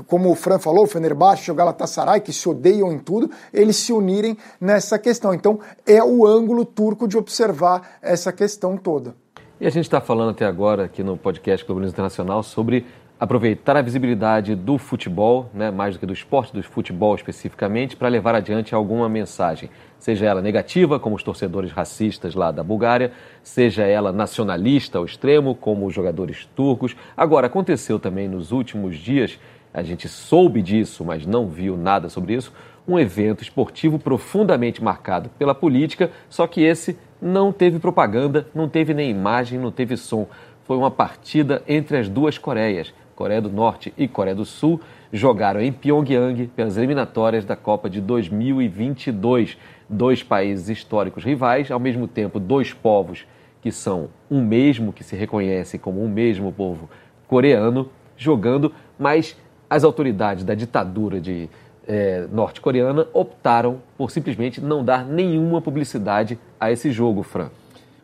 como 0.07 0.31
o 0.31 0.35
Fran 0.35 0.59
falou, 0.59 0.85
o 0.85 0.87
Fenerbahçe 0.87 1.51
o 1.51 1.55
Galatasaray, 1.55 2.21
que 2.21 2.33
se 2.33 2.49
odeiam 2.49 2.93
em 2.93 2.99
tudo, 2.99 3.31
eles 3.53 3.77
se 3.77 3.93
unirem 3.93 4.37
nessa 4.61 4.99
questão. 4.99 5.33
Então, 5.33 5.61
é 5.87 6.03
o 6.03 6.27
ângulo 6.27 6.65
turco 6.65 7.07
de 7.07 7.17
observar 7.17 7.99
essa 8.03 8.33
questão 8.33 8.77
toda. 8.77 9.15
E 9.61 9.67
a 9.67 9.71
gente 9.71 9.85
está 9.85 10.01
falando 10.01 10.31
até 10.31 10.45
agora 10.45 10.85
aqui 10.85 11.03
no 11.03 11.17
podcast 11.17 11.65
Globo 11.67 11.83
Internacional 11.85 12.43
sobre 12.43 12.85
aproveitar 13.19 13.77
a 13.77 13.83
visibilidade 13.83 14.55
do 14.55 14.77
futebol, 14.77 15.49
né, 15.55 15.71
mais 15.71 15.95
do 15.95 16.01
que 16.01 16.05
do 16.05 16.13
esporte, 16.13 16.53
do 16.53 16.63
futebol 16.63 17.15
especificamente, 17.15 17.97
para 17.97 18.09
levar 18.09 18.35
adiante 18.35 18.75
alguma 18.75 19.09
mensagem, 19.09 19.71
seja 19.99 20.27
ela 20.27 20.43
negativa, 20.43 21.01
como 21.01 21.17
os 21.17 21.23
torcedores 21.23 21.73
racistas 21.73 22.35
lá 22.35 22.51
da 22.51 22.63
Bulgária, 22.63 23.13
seja 23.43 23.85
ela 23.85 24.13
nacionalista 24.13 24.99
ao 24.99 25.07
extremo, 25.07 25.55
como 25.55 25.87
os 25.87 25.95
jogadores 25.95 26.47
turcos. 26.55 26.95
Agora, 27.17 27.47
aconteceu 27.47 27.99
também 27.99 28.29
nos 28.29 28.53
últimos 28.53 28.97
dias, 28.97 29.39
a 29.77 29.83
gente 29.83 30.09
soube 30.09 30.63
disso, 30.63 31.05
mas 31.05 31.27
não 31.27 31.47
viu 31.47 31.77
nada 31.77 32.09
sobre 32.09 32.33
isso, 32.33 32.51
um 32.89 32.99
evento 32.99 33.43
esportivo 33.43 33.99
profundamente 33.99 34.83
marcado 34.83 35.29
pela 35.39 35.55
política, 35.55 36.11
só 36.31 36.47
que 36.47 36.63
esse 36.63 36.97
não 37.21 37.53
teve 37.53 37.79
propaganda, 37.79 38.49
não 38.55 38.71
teve 38.71 38.95
nem 38.95 39.11
imagem, 39.11 39.59
não 39.59 39.71
teve 39.71 39.95
som. 39.99 40.27
Foi 40.65 40.79
uma 40.79 40.91
partida 40.91 41.63
entre 41.69 41.99
as 41.99 42.09
duas 42.09 42.39
Coreias, 42.39 42.95
Coreia 43.15 43.43
do 43.43 43.51
Norte 43.51 43.93
e 43.99 44.09
Coreia 44.09 44.35
do 44.35 44.47
Sul, 44.47 44.81
jogaram 45.13 45.61
em 45.61 45.71
Pyongyang 45.71 46.47
pelas 46.57 46.79
eliminatórias 46.79 47.45
da 47.45 47.55
Copa 47.55 47.91
de 47.91 48.01
2022. 48.01 49.59
Dois 49.91 50.23
países 50.23 50.71
históricos 50.71 51.23
rivais, 51.23 51.71
ao 51.71 51.79
mesmo 51.79 52.09
tempo 52.09 52.41
dois 52.41 52.73
povos 52.73 53.27
que 53.61 53.71
são 53.71 54.09
um 54.31 54.43
mesmo, 54.43 54.91
que 54.93 55.05
se 55.05 55.15
reconhecem 55.17 55.79
como 55.79 56.03
um 56.03 56.09
mesmo 56.09 56.51
povo 56.51 56.89
coreano, 57.27 57.91
jogando, 58.17 58.73
mas 58.99 59.37
as 59.69 59.85
autoridades 59.85 60.45
da 60.45 60.55
ditadura 60.55 61.21
de 61.21 61.49
é, 61.87 62.27
norte-coreana 62.33 63.07
optaram 63.13 63.81
por 63.97 64.11
simplesmente 64.11 64.61
não 64.61 64.85
dar 64.85 65.05
nenhuma 65.05 65.61
publicidade 65.61 66.39
a 66.59 66.71
esse 66.71 66.91
jogo, 66.91 67.23
Fran. 67.23 67.49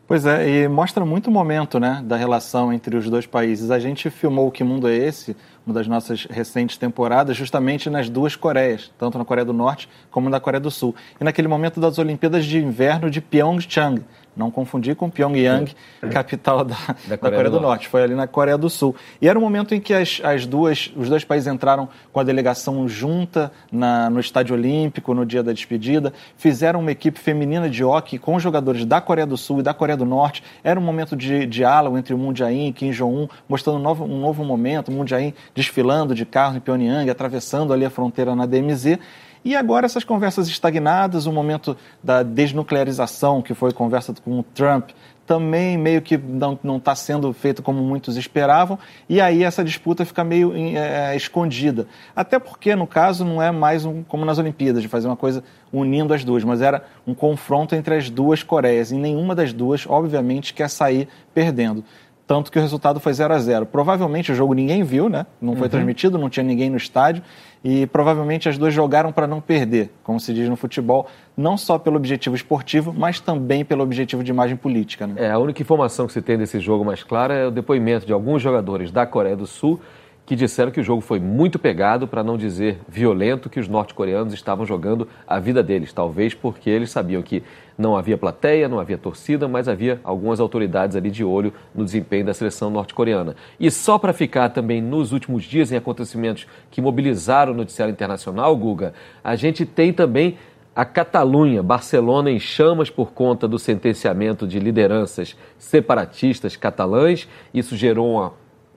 Pois 0.07 0.27
é, 0.27 0.65
e 0.65 0.69
mostra 0.69 1.07
muito 1.07 1.29
o 1.29 1.31
momento 1.31 1.81
né, 1.81 2.03
da 2.05 2.17
relação 2.17 2.73
entre 2.73 2.97
os 2.97 3.09
dois 3.09 3.25
países. 3.25 3.71
A 3.71 3.79
gente 3.79 4.11
filmou 4.11 4.49
O 4.49 4.51
Que 4.51 4.63
Mundo 4.63 4.87
é 4.87 4.95
Esse, 4.95 5.35
uma 5.67 5.73
das 5.73 5.87
nossas 5.87 6.27
recentes 6.27 6.77
temporadas, 6.77 7.37
justamente 7.37 7.89
nas 7.89 8.11
duas 8.11 8.37
Coreias, 8.37 8.93
tanto 8.99 9.17
na 9.17 9.25
Coreia 9.25 9.45
do 9.45 9.53
Norte 9.53 9.89
como 10.11 10.29
na 10.29 10.39
Coreia 10.39 10.61
do 10.61 10.71
Sul. 10.71 10.95
E 11.21 11.25
naquele 11.25 11.49
momento 11.49 11.81
das 11.81 11.99
Olimpíadas 11.99 12.45
de 12.45 12.59
Inverno 12.59 13.11
de 13.11 13.21
Pyeongchang, 13.21 14.03
não 14.37 14.51
confundir 14.51 14.97
com 14.97 15.11
Pyongyang, 15.11 15.73
capital 16.11 16.65
da, 16.65 16.75
da, 16.75 16.95
Coreia, 16.95 17.17
da 17.17 17.19
Coreia, 17.19 17.45
do, 17.45 17.51
do 17.51 17.61
Norte. 17.61 17.73
Norte. 17.73 17.89
Foi 17.89 18.03
ali 18.03 18.15
na 18.15 18.27
Coreia 18.27 18.59
do 18.59 18.71
Sul. 18.71 18.95
E 19.21 19.29
era 19.29 19.39
um 19.39 19.43
momento 19.43 19.75
em 19.75 19.81
que 19.81 19.93
as, 19.93 20.21
as 20.25 20.47
duas, 20.47 20.93
os 20.97 21.09
dois 21.09 21.25
países 21.25 21.53
entraram 21.53 21.89
com 22.13 22.21
a 22.21 22.23
delegação 22.23 22.89
junta 22.89 23.53
na, 23.71 24.09
no 24.11 24.21
Estádio 24.21 24.55
Olímpico 24.55 25.15
no 25.15 25.25
dia 25.27 25.43
da 25.43 25.53
despedida, 25.53 26.13
fizeram 26.37 26.81
uma 26.81 26.91
equipe 26.91 27.19
feminina 27.19 27.69
de 27.69 27.85
hockey 27.85 28.19
com 28.19 28.39
jogadores 28.39 28.85
da 28.85 29.01
Coreia 29.01 29.27
do 29.27 29.37
Sul 29.37 29.61
e 29.61 29.63
da 29.63 29.75
Coreia 29.75 29.97
do 29.97 30.05
Norte. 30.05 30.43
Era 30.63 30.79
um 30.79 30.83
momento 30.83 31.17
de 31.17 31.47
diálogo 31.47 31.99
entre 31.99 32.15
o 32.15 32.19
Moon 32.19 32.35
Jae-in 32.35 32.69
e 32.69 32.73
Kim 32.73 32.91
Jong-un, 32.91 33.29
mostrando 33.49 33.79
um 33.79 33.83
novo, 33.83 34.05
um 34.05 34.21
novo 34.21 34.45
momento. 34.45 34.89
O 34.89 34.93
Moon 34.93 35.07
Jae-in 35.07 35.35
desfilando 35.55 36.15
de 36.15 36.25
carro 36.25 36.57
em 36.57 36.61
Pyongyang, 36.61 37.09
atravessando 37.11 37.73
ali 37.73 37.85
a 37.85 37.91
fronteira 37.91 38.35
na 38.35 38.47
DMZ. 38.47 38.99
E 39.45 39.57
agora 39.57 39.87
essas 39.87 40.05
conversas 40.05 40.47
estagnadas, 40.47 41.27
o 41.27 41.33
momento 41.33 41.77
da 42.03 42.23
desnuclearização, 42.23 43.43
que 43.43 43.55
foi 43.55 43.73
conversa 43.73 44.15
com 44.25 44.39
o 44.39 44.43
Trump, 44.43 44.91
também 45.27 45.79
meio 45.79 46.03
que 46.03 46.19
não 46.63 46.77
está 46.77 46.95
sendo 46.95 47.33
feito 47.33 47.63
como 47.63 47.83
muitos 47.83 48.17
esperavam, 48.17 48.79
e 49.09 49.21
aí 49.21 49.43
essa 49.45 49.65
disputa 49.65 50.05
fica 50.05 50.23
meio 50.23 50.53
é, 50.55 51.17
escondida. 51.17 51.87
Até 52.15 52.39
porque, 52.39 52.75
no 52.77 52.87
caso, 52.87 53.25
não 53.25 53.41
é 53.43 53.51
mais 53.51 53.85
um, 53.85 54.03
como 54.03 54.25
nas 54.25 54.39
Olimpíadas, 54.39 54.83
de 54.83 54.89
fazer 54.89 55.07
uma 55.07 55.17
coisa 55.17 55.43
unindo 55.73 56.13
as 56.13 56.25
duas, 56.25 56.45
mas 56.45 56.61
era 56.61 56.85
um 57.07 57.15
confronto 57.15 57.75
entre 57.75 57.95
as 57.97 58.11
duas 58.11 58.43
Coreias, 58.43 58.93
e 58.93 58.97
nenhuma 58.97 59.35
das 59.35 59.53
duas, 59.53 59.87
obviamente, 59.89 60.53
quer 60.53 60.69
sair 60.69 61.09
perdendo 61.33 61.85
tanto 62.27 62.51
que 62.51 62.59
o 62.59 62.63
resultado 62.63 63.01
foi 63.01 63.13
0 63.13 63.35
a 63.35 63.39
0 63.39 63.67
Provavelmente 63.67 64.33
o 64.33 64.35
jogo 64.35 64.55
ninguém 64.55 64.83
viu, 64.83 65.09
né? 65.09 65.27
Não 65.41 65.55
foi 65.55 65.65
uhum. 65.65 65.71
transmitido, 65.71 66.19
não 66.19 66.31
tinha 66.31 66.45
ninguém 66.45 66.71
no 66.71 66.77
estádio 66.77 67.23
e 67.65 67.87
provavelmente 67.87 68.49
as 68.49 68.59
duas 68.59 68.75
jogaram 68.75 69.13
para 69.13 69.27
não 69.27 69.41
perder, 69.41 69.91
como 70.03 70.19
se 70.19 70.35
diz 70.35 70.49
no 70.49 70.57
futebol, 70.57 71.07
não 71.37 71.57
só 71.57 71.79
pelo 71.79 71.97
objetivo 71.97 72.35
esportivo, 72.35 72.93
mas 72.93 73.21
também 73.21 73.65
pelo 73.65 73.83
objetivo 73.83 74.25
de 74.25 74.31
imagem 74.31 74.57
política. 74.57 75.07
Né? 75.07 75.15
É, 75.19 75.31
a 75.31 75.39
única 75.39 75.63
informação 75.63 76.07
que 76.07 76.13
se 76.13 76.21
tem 76.21 76.37
desse 76.37 76.59
jogo 76.59 76.85
mais 76.85 77.03
clara 77.05 77.35
é 77.35 77.47
o 77.47 77.51
depoimento 77.51 78.05
de 78.05 78.13
alguns 78.13 78.43
jogadores 78.43 78.91
da 78.91 79.07
Coreia 79.07 79.37
do 79.37 79.47
Sul 79.47 79.81
que 80.25 80.37
disseram 80.37 80.71
que 80.71 80.81
o 80.81 80.85
jogo 80.85 81.01
foi 81.01 81.19
muito 81.19 81.59
pegado, 81.59 82.07
para 82.07 82.23
não 82.23 82.39
dizer 82.39 82.79
violento, 82.89 83.51
que 83.51 83.59
os 83.59 83.69
norte-coreanos 83.69 84.33
estavam 84.33 84.65
jogando 84.65 85.09
a 85.27 85.39
vida 85.39 85.63
deles. 85.63 85.93
Talvez 85.93 86.33
porque 86.33 86.71
eles 86.71 86.91
sabiam 86.91 87.23
que 87.23 87.43
não 87.83 87.97
havia 87.97 88.17
plateia, 88.17 88.69
não 88.69 88.79
havia 88.79 88.97
torcida, 88.97 89.47
mas 89.49 89.69
havia 89.69 90.01
algumas 90.05 90.41
autoridades 90.41 90.97
ali 90.97 91.11
de 91.11 91.25
olho 91.25 91.53
no 91.75 91.85
desempenho 91.85 92.25
da 92.25 92.33
seleção 92.33 92.71
norte-coreana. 92.71 93.35
E 93.59 93.71
só 93.71 93.99
para 93.99 94.13
ficar 94.13 94.49
também 94.51 94.81
nos 94.81 95.13
últimos 95.13 95.43
dias 95.43 95.73
em 95.73 95.77
acontecimentos 95.77 96.47
que 96.71 96.81
mobilizaram 96.81 97.53
o 97.53 97.57
noticiário 97.57 97.93
internacional, 97.93 98.57
Guga, 98.57 98.95
a 99.23 99.35
gente 99.35 99.67
tem 99.67 99.93
também 99.93 100.39
a 100.75 100.85
Catalunha, 100.87 101.63
Barcelona 101.63 102.31
em 102.31 102.41
chamas 102.41 102.89
por 102.89 103.13
conta 103.13 103.47
do 103.47 103.59
sentenciamento 103.59 104.47
de 104.47 104.59
lideranças 104.59 105.37
separatistas 105.59 106.57
catalãs. 106.57 107.29
Isso 107.53 107.77
gerou 107.77 108.15
uma 108.15 108.33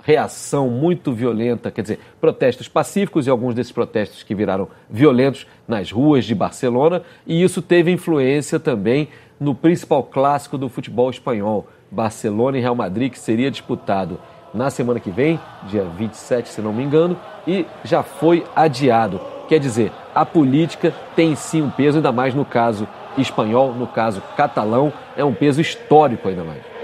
reação 0.06 0.70
muito 0.70 1.12
violenta, 1.12 1.72
quer 1.72 1.82
dizer, 1.82 2.00
protestos 2.22 2.68
pacíficos 2.68 3.26
e 3.26 3.30
alguns 3.30 3.56
desses 3.56 3.72
protestos 3.72 4.22
que 4.22 4.36
viraram 4.36 4.68
violentos 4.88 5.48
nas 5.68 5.92
ruas 5.92 6.26
de 6.26 6.36
Barcelona, 6.36 7.02
e 7.26 7.42
isso 7.42 7.60
teve 7.60 7.92
influência 7.92 8.60
também 8.60 9.10
no 9.40 9.56
principal 9.56 10.04
clássico 10.04 10.60
do 10.60 10.70
futebol 10.70 11.10
espanhol, 11.10 11.68
Barcelona 11.90 12.60
e 12.60 12.62
Real 12.62 12.76
Madrid, 12.76 13.12
que 13.12 13.18
seria 13.18 13.50
disputado 13.50 14.20
na 14.54 14.70
semana 14.70 15.00
que 15.00 15.10
vem, 15.10 15.40
dia 15.68 15.84
27, 15.84 16.50
se 16.50 16.62
não 16.62 16.72
me 16.72 16.84
engano, 16.84 17.18
e 17.48 17.66
já 17.84 18.04
foi 18.04 18.46
adiado. 18.56 19.20
Quer 19.50 19.60
dizer, 19.60 19.92
a 20.14 20.24
política 20.24 20.94
tem 21.16 21.36
sim 21.36 21.64
um 21.64 21.70
peso, 21.72 21.98
ainda 21.98 22.12
mais 22.12 22.36
no 22.36 22.46
caso 22.46 22.88
espanhol, 23.18 23.74
no 23.74 23.88
caso 23.88 24.22
catalão, 24.38 24.94
é 25.18 25.26
um 25.26 25.34
peso 25.34 25.60
histórico 25.60 26.30
ainda 26.30 26.44
mais. 26.44 26.75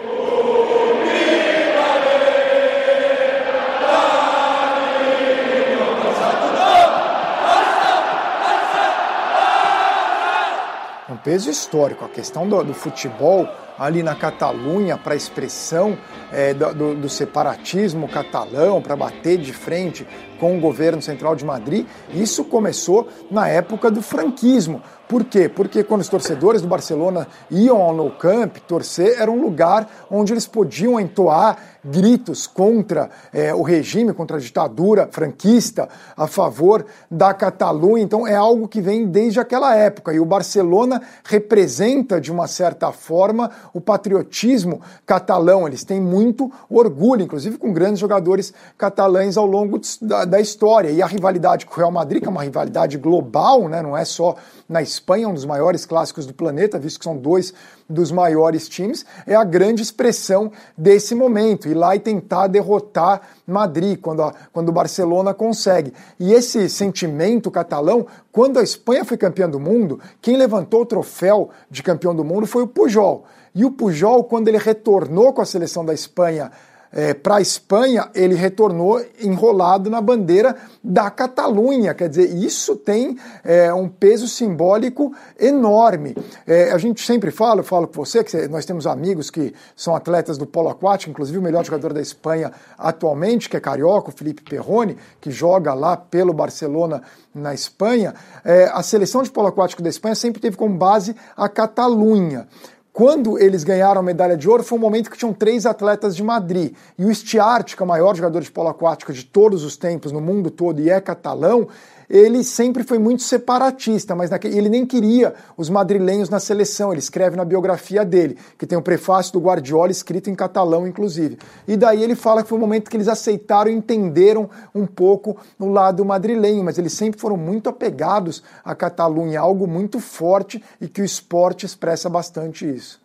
Peso 11.23 11.49
histórico. 11.49 12.05
A 12.05 12.09
questão 12.09 12.47
do, 12.47 12.63
do 12.63 12.73
futebol 12.73 13.47
ali 13.81 14.03
na 14.03 14.13
Catalunha 14.13 14.95
para 14.95 15.13
a 15.13 15.17
expressão 15.17 15.97
é, 16.31 16.53
do, 16.53 16.93
do, 16.93 17.09
separatismo 17.09 18.07
catalão, 18.07 18.79
para 18.79 18.95
bater 18.95 19.39
de 19.39 19.51
frente 19.51 20.07
com 20.39 20.55
o 20.55 20.61
governo 20.61 21.01
central 21.01 21.35
de 21.35 21.43
Madrid, 21.43 21.87
isso 22.13 22.43
começou 22.43 23.07
na 23.29 23.47
época 23.47 23.89
do 23.89 24.01
franquismo. 24.01 24.83
Por 25.11 25.25
quê? 25.25 25.49
Porque 25.49 25.83
quando 25.83 25.99
os 25.99 26.07
torcedores 26.07 26.61
do 26.61 26.69
Barcelona 26.69 27.27
iam 27.49 27.81
ao 27.81 27.93
Nou 27.93 28.11
Camp 28.11 28.55
torcer, 28.59 29.19
era 29.19 29.29
um 29.29 29.41
lugar 29.41 29.89
onde 30.09 30.31
eles 30.31 30.47
podiam 30.47 30.97
entoar 30.97 31.57
gritos 31.83 32.47
contra 32.47 33.09
é, 33.33 33.53
o 33.53 33.61
regime, 33.61 34.13
contra 34.13 34.37
a 34.37 34.39
ditadura 34.39 35.09
franquista, 35.11 35.89
a 36.15 36.27
favor 36.27 36.85
da 37.09 37.33
Catalunha. 37.33 38.01
Então 38.01 38.25
é 38.25 38.35
algo 38.35 38.69
que 38.69 38.79
vem 38.79 39.05
desde 39.05 39.37
aquela 39.37 39.75
época. 39.75 40.13
E 40.13 40.19
o 40.19 40.25
Barcelona 40.25 41.01
representa, 41.25 42.21
de 42.21 42.31
uma 42.31 42.47
certa 42.47 42.91
forma, 42.93 43.51
o 43.73 43.81
patriotismo 43.81 44.81
catalão. 45.05 45.67
Eles 45.67 45.83
têm 45.83 45.99
muito 45.99 46.51
orgulho, 46.69 47.23
inclusive 47.23 47.57
com 47.57 47.71
grandes 47.73 47.99
jogadores 47.99 48.53
catalães 48.77 49.37
ao 49.37 49.45
longo 49.45 49.79
da, 50.01 50.25
da 50.25 50.39
história. 50.39 50.89
E 50.89 51.01
a 51.01 51.05
rivalidade 51.05 51.65
com 51.65 51.73
o 51.73 51.77
Real 51.77 51.91
Madrid, 51.91 52.21
que 52.21 52.27
é 52.27 52.31
uma 52.31 52.43
rivalidade 52.43 52.97
global, 52.97 53.67
né? 53.67 53.81
não 53.81 53.95
é 53.95 54.05
só 54.05 54.35
na 54.67 54.81
Espanha, 54.81 55.27
um 55.27 55.33
dos 55.33 55.45
maiores 55.45 55.85
clássicos 55.85 56.25
do 56.25 56.33
planeta, 56.33 56.79
visto 56.79 56.99
que 56.99 57.03
são 57.03 57.17
dois 57.17 57.53
dos 57.89 58.09
maiores 58.09 58.69
times, 58.69 59.05
é 59.27 59.35
a 59.35 59.43
grande 59.43 59.81
expressão 59.81 60.51
desse 60.77 61.13
momento. 61.13 61.67
Ir 61.67 61.73
lá 61.73 61.93
e 61.95 61.99
tentar 61.99 62.47
derrotar 62.47 63.21
Madrid, 63.45 63.99
quando, 63.99 64.23
a, 64.23 64.33
quando 64.53 64.69
o 64.69 64.71
Barcelona 64.71 65.33
consegue. 65.33 65.93
E 66.17 66.33
esse 66.33 66.69
sentimento 66.69 67.51
catalão, 67.51 68.07
quando 68.31 68.59
a 68.59 68.63
Espanha 68.63 69.03
foi 69.03 69.17
campeã 69.17 69.49
do 69.49 69.59
mundo, 69.59 69.99
quem 70.21 70.37
levantou 70.37 70.81
o 70.81 70.85
troféu 70.85 71.49
de 71.69 71.83
campeão 71.83 72.15
do 72.15 72.23
mundo 72.23 72.47
foi 72.47 72.63
o 72.63 72.67
Pujol. 72.67 73.25
E 73.53 73.65
o 73.65 73.71
Pujol, 73.71 74.23
quando 74.23 74.47
ele 74.47 74.57
retornou 74.57 75.33
com 75.33 75.41
a 75.41 75.45
seleção 75.45 75.83
da 75.83 75.93
Espanha 75.93 76.51
é, 76.93 77.13
para 77.13 77.37
a 77.37 77.41
Espanha, 77.41 78.09
ele 78.13 78.35
retornou 78.35 79.01
enrolado 79.21 79.89
na 79.89 80.01
bandeira 80.01 80.55
da 80.83 81.09
Catalunha. 81.09 81.93
Quer 81.93 82.09
dizer, 82.09 82.35
isso 82.35 82.75
tem 82.75 83.17
é, 83.43 83.73
um 83.73 83.87
peso 83.87 84.27
simbólico 84.27 85.13
enorme. 85.39 86.15
É, 86.45 86.71
a 86.71 86.77
gente 86.77 87.05
sempre 87.05 87.31
fala, 87.31 87.61
eu 87.61 87.63
falo 87.63 87.87
com 87.87 88.03
você, 88.03 88.23
que 88.23 88.47
nós 88.49 88.65
temos 88.65 88.85
amigos 88.85 89.29
que 89.29 89.53
são 89.75 89.95
atletas 89.95 90.37
do 90.37 90.45
polo 90.45 90.67
aquático, 90.67 91.11
inclusive 91.11 91.37
o 91.37 91.41
melhor 91.41 91.63
jogador 91.63 91.93
da 91.93 92.01
Espanha 92.01 92.51
atualmente, 92.77 93.49
que 93.49 93.55
é 93.55 93.59
carioca, 93.61 94.09
o 94.09 94.13
Felipe 94.13 94.41
Perrone, 94.41 94.97
que 95.21 95.31
joga 95.31 95.73
lá 95.73 95.95
pelo 95.95 96.33
Barcelona 96.33 97.01
na 97.33 97.53
Espanha. 97.53 98.13
É, 98.43 98.65
a 98.65 98.83
seleção 98.83 99.23
de 99.23 99.31
polo 99.31 99.47
aquático 99.47 99.81
da 99.81 99.89
Espanha 99.89 100.15
sempre 100.15 100.41
teve 100.41 100.57
como 100.57 100.75
base 100.75 101.15
a 101.37 101.47
Catalunha. 101.47 102.47
Quando 102.93 103.39
eles 103.39 103.63
ganharam 103.63 104.01
a 104.01 104.03
medalha 104.03 104.35
de 104.35 104.49
ouro, 104.49 104.63
foi 104.63 104.77
um 104.77 104.81
momento 104.81 105.09
que 105.09 105.17
tinham 105.17 105.33
três 105.33 105.65
atletas 105.65 106.13
de 106.13 106.21
Madrid. 106.21 106.73
E 106.97 107.05
o 107.05 107.15
Stiart, 107.15 107.75
que 107.75 107.81
é 107.81 107.85
o 107.85 107.87
maior 107.87 108.13
jogador 108.15 108.41
de 108.41 108.51
polo 108.51 108.67
aquático 108.67 109.13
de 109.13 109.23
todos 109.23 109.63
os 109.63 109.77
tempos 109.77 110.11
no 110.11 110.19
mundo 110.19 110.51
todo 110.51 110.81
e 110.81 110.89
é 110.89 110.99
catalão, 110.99 111.69
ele 112.13 112.43
sempre 112.43 112.83
foi 112.83 112.99
muito 112.99 113.23
separatista, 113.23 114.13
mas 114.13 114.29
naquele, 114.29 114.57
ele 114.57 114.67
nem 114.67 114.85
queria 114.85 115.33
os 115.55 115.69
madrilenhos 115.69 116.29
na 116.29 116.41
seleção. 116.41 116.91
Ele 116.91 116.99
escreve 116.99 117.37
na 117.37 117.45
biografia 117.45 118.03
dele, 118.03 118.37
que 118.57 118.67
tem 118.67 118.77
o 118.77 118.81
prefácio 118.81 119.31
do 119.31 119.39
Guardiola 119.39 119.89
escrito 119.91 120.29
em 120.29 120.35
catalão, 120.35 120.85
inclusive. 120.85 121.39
E 121.65 121.77
daí 121.77 122.03
ele 122.03 122.13
fala 122.13 122.43
que 122.43 122.49
foi 122.49 122.57
o 122.57 122.61
momento 122.61 122.89
que 122.89 122.97
eles 122.97 123.07
aceitaram 123.07 123.71
e 123.71 123.73
entenderam 123.73 124.49
um 124.75 124.85
pouco 124.85 125.37
o 125.57 125.67
lado 125.67 126.03
madrilenho, 126.03 126.65
mas 126.65 126.77
eles 126.77 126.91
sempre 126.91 127.17
foram 127.17 127.37
muito 127.37 127.69
apegados 127.69 128.43
à 128.61 128.75
Catalunha, 128.75 129.39
algo 129.39 129.65
muito 129.65 129.97
forte 130.01 130.61
e 130.81 130.89
que 130.89 131.01
o 131.01 131.05
esporte 131.05 131.65
expressa 131.65 132.09
bastante 132.09 132.69
isso. 132.69 133.00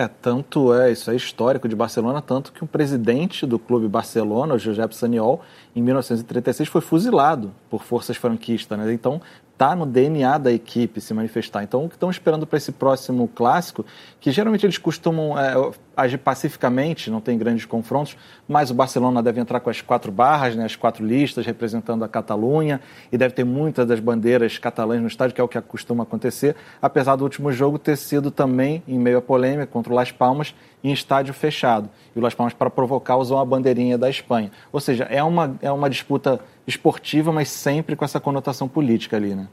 É, 0.00 0.08
tanto 0.08 0.72
é, 0.72 0.90
isso 0.90 1.10
é 1.10 1.14
histórico 1.14 1.68
de 1.68 1.76
Barcelona, 1.76 2.22
tanto 2.22 2.52
que 2.52 2.64
o 2.64 2.66
presidente 2.66 3.44
do 3.44 3.58
clube 3.58 3.86
Barcelona, 3.86 4.54
o 4.54 4.58
Josep 4.58 4.96
Saniol, 4.96 5.42
em 5.76 5.82
1936 5.82 6.70
foi 6.70 6.80
fuzilado 6.80 7.52
por 7.68 7.84
forças 7.84 8.16
franquistas, 8.16 8.78
né? 8.78 8.90
Então 8.94 9.20
está 9.60 9.76
no 9.76 9.84
DNA 9.84 10.38
da 10.38 10.50
equipe 10.50 11.02
se 11.02 11.12
manifestar. 11.12 11.62
Então, 11.62 11.84
o 11.84 11.88
que 11.88 11.94
estão 11.94 12.08
esperando 12.08 12.46
para 12.46 12.56
esse 12.56 12.72
próximo 12.72 13.28
clássico, 13.28 13.84
que 14.18 14.30
geralmente 14.30 14.64
eles 14.64 14.78
costumam 14.78 15.38
é, 15.38 15.54
agir 15.94 16.16
pacificamente, 16.16 17.10
não 17.10 17.20
tem 17.20 17.36
grandes 17.36 17.66
confrontos, 17.66 18.16
mas 18.48 18.70
o 18.70 18.74
Barcelona 18.74 19.22
deve 19.22 19.38
entrar 19.38 19.60
com 19.60 19.68
as 19.68 19.82
quatro 19.82 20.10
barras, 20.10 20.56
né, 20.56 20.64
as 20.64 20.76
quatro 20.76 21.04
listas 21.04 21.44
representando 21.44 22.02
a 22.02 22.08
Catalunha, 22.08 22.80
e 23.12 23.18
deve 23.18 23.34
ter 23.34 23.44
muitas 23.44 23.86
das 23.86 24.00
bandeiras 24.00 24.56
catalãs 24.56 24.98
no 24.98 25.08
estádio, 25.08 25.34
que 25.34 25.40
é 25.42 25.44
o 25.44 25.48
que 25.48 25.60
costuma 25.60 26.04
acontecer, 26.04 26.56
apesar 26.80 27.16
do 27.16 27.24
último 27.24 27.52
jogo 27.52 27.78
ter 27.78 27.96
sido 27.96 28.30
também 28.30 28.82
em 28.88 28.98
meio 28.98 29.18
à 29.18 29.22
polêmica 29.22 29.66
contra 29.66 29.92
o 29.92 29.96
Las 29.96 30.10
Palmas, 30.10 30.54
em 30.82 30.90
estádio 30.90 31.34
fechado. 31.34 31.90
E 32.16 32.18
o 32.18 32.22
Las 32.22 32.32
Palmas, 32.32 32.54
para 32.54 32.70
provocar, 32.70 33.18
usou 33.18 33.38
a 33.38 33.44
bandeirinha 33.44 33.98
da 33.98 34.08
Espanha. 34.08 34.50
Ou 34.72 34.80
seja, 34.80 35.04
é 35.04 35.22
uma, 35.22 35.54
é 35.60 35.70
uma 35.70 35.90
disputa 35.90 36.40
esportiva, 36.70 37.30
mas 37.30 37.48
sempre 37.48 37.94
com 37.94 38.04
essa 38.04 38.18
conotação 38.18 38.66
política 38.66 39.16
ali, 39.16 39.34
né? 39.34 39.48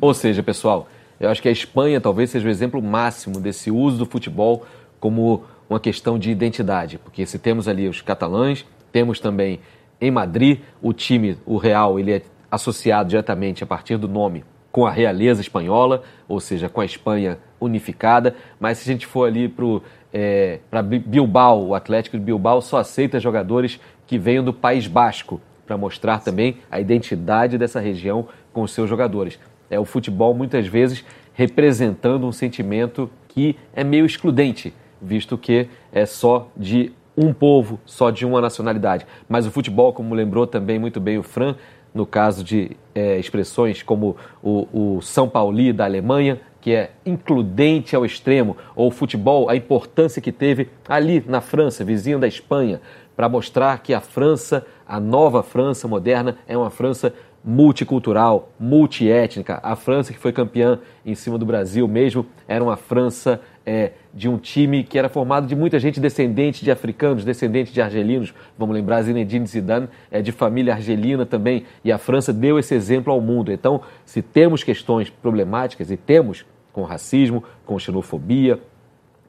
Ou 0.00 0.12
seja, 0.12 0.42
pessoal, 0.42 0.88
eu 1.18 1.30
acho 1.30 1.40
que 1.40 1.48
a 1.48 1.52
Espanha 1.52 2.00
talvez 2.00 2.30
seja 2.30 2.46
o 2.46 2.50
exemplo 2.50 2.82
máximo 2.82 3.40
desse 3.40 3.70
uso 3.70 3.98
do 3.98 4.06
futebol 4.06 4.66
como 5.00 5.44
uma 5.68 5.80
questão 5.80 6.18
de 6.18 6.30
identidade, 6.30 6.98
porque 6.98 7.24
se 7.24 7.38
temos 7.38 7.66
ali 7.66 7.88
os 7.88 8.00
catalães, 8.00 8.66
temos 8.92 9.18
também 9.18 9.60
em 10.00 10.10
Madrid 10.10 10.60
o 10.82 10.92
time, 10.92 11.38
o 11.46 11.56
Real, 11.56 11.98
ele 11.98 12.12
é 12.12 12.22
associado 12.50 13.08
diretamente 13.08 13.64
a 13.64 13.66
partir 13.66 13.96
do 13.96 14.06
nome 14.06 14.44
com 14.70 14.86
a 14.86 14.90
realeza 14.90 15.40
espanhola, 15.40 16.02
ou 16.28 16.38
seja, 16.38 16.68
com 16.68 16.82
a 16.82 16.84
Espanha 16.84 17.38
unificada, 17.58 18.36
mas 18.60 18.76
se 18.76 18.90
a 18.90 18.92
gente 18.92 19.06
for 19.06 19.26
ali 19.26 19.48
para 19.48 19.70
é, 20.12 20.60
Bilbao, 21.06 21.68
o 21.68 21.74
Atlético 21.74 22.18
de 22.18 22.22
Bilbao 22.22 22.60
só 22.60 22.76
aceita 22.76 23.18
jogadores 23.18 23.80
que 24.06 24.18
venham 24.18 24.44
do 24.44 24.52
País 24.52 24.86
Basco, 24.86 25.40
para 25.66 25.76
mostrar 25.76 26.20
também 26.20 26.58
a 26.70 26.80
identidade 26.80 27.58
dessa 27.58 27.80
região 27.80 28.28
com 28.52 28.62
os 28.62 28.72
seus 28.72 28.88
jogadores. 28.88 29.38
É 29.68 29.78
o 29.78 29.84
futebol 29.84 30.32
muitas 30.32 30.66
vezes 30.66 31.04
representando 31.34 32.26
um 32.26 32.32
sentimento 32.32 33.10
que 33.28 33.56
é 33.74 33.84
meio 33.84 34.06
excludente, 34.06 34.72
visto 35.00 35.36
que 35.36 35.68
é 35.92 36.06
só 36.06 36.48
de 36.56 36.92
um 37.16 37.32
povo, 37.32 37.80
só 37.84 38.10
de 38.10 38.24
uma 38.24 38.40
nacionalidade. 38.40 39.06
Mas 39.28 39.46
o 39.46 39.50
futebol, 39.50 39.92
como 39.92 40.14
lembrou 40.14 40.46
também 40.46 40.78
muito 40.78 41.00
bem 41.00 41.18
o 41.18 41.22
Fran, 41.22 41.56
no 41.92 42.06
caso 42.06 42.44
de 42.44 42.72
é, 42.94 43.18
expressões 43.18 43.82
como 43.82 44.16
o, 44.42 44.96
o 44.96 45.02
São 45.02 45.28
Pauli 45.28 45.72
da 45.72 45.84
Alemanha, 45.84 46.40
que 46.60 46.72
é 46.72 46.90
includente 47.06 47.94
ao 47.94 48.04
extremo, 48.04 48.56
ou 48.74 48.88
o 48.88 48.90
futebol, 48.90 49.48
a 49.48 49.56
importância 49.56 50.20
que 50.20 50.32
teve 50.32 50.68
ali 50.88 51.24
na 51.26 51.40
França, 51.40 51.84
vizinho 51.84 52.18
da 52.18 52.26
Espanha, 52.26 52.80
para 53.16 53.28
mostrar 53.28 53.78
que 53.78 53.94
a 53.94 54.00
França, 54.00 54.66
a 54.86 55.00
nova 55.00 55.42
França 55.42 55.88
moderna, 55.88 56.36
é 56.46 56.56
uma 56.56 56.70
França 56.70 57.12
multicultural, 57.46 58.50
multiétnica. 58.58 59.60
A 59.62 59.76
França 59.76 60.12
que 60.12 60.18
foi 60.18 60.32
campeã 60.32 60.80
em 61.04 61.14
cima 61.14 61.38
do 61.38 61.46
Brasil 61.46 61.86
mesmo 61.86 62.26
era 62.48 62.62
uma 62.62 62.76
França 62.76 63.40
é, 63.64 63.92
de 64.12 64.28
um 64.28 64.36
time 64.36 64.82
que 64.82 64.98
era 64.98 65.08
formado 65.08 65.46
de 65.46 65.54
muita 65.54 65.78
gente 65.78 66.00
descendente 66.00 66.64
de 66.64 66.72
africanos, 66.72 67.24
descendente 67.24 67.72
de 67.72 67.80
argelinos. 67.80 68.34
Vamos 68.58 68.74
lembrar, 68.74 69.02
Zinedine 69.02 69.46
Zidane 69.46 69.88
é 70.10 70.20
de 70.20 70.32
família 70.32 70.74
argelina 70.74 71.24
também 71.24 71.64
e 71.84 71.92
a 71.92 71.98
França 71.98 72.32
deu 72.32 72.58
esse 72.58 72.74
exemplo 72.74 73.12
ao 73.12 73.20
mundo. 73.20 73.52
Então, 73.52 73.80
se 74.04 74.22
temos 74.22 74.64
questões 74.64 75.08
problemáticas 75.08 75.88
e 75.92 75.96
temos 75.96 76.44
com 76.72 76.82
racismo, 76.82 77.44
com 77.64 77.78
xenofobia, 77.78 78.60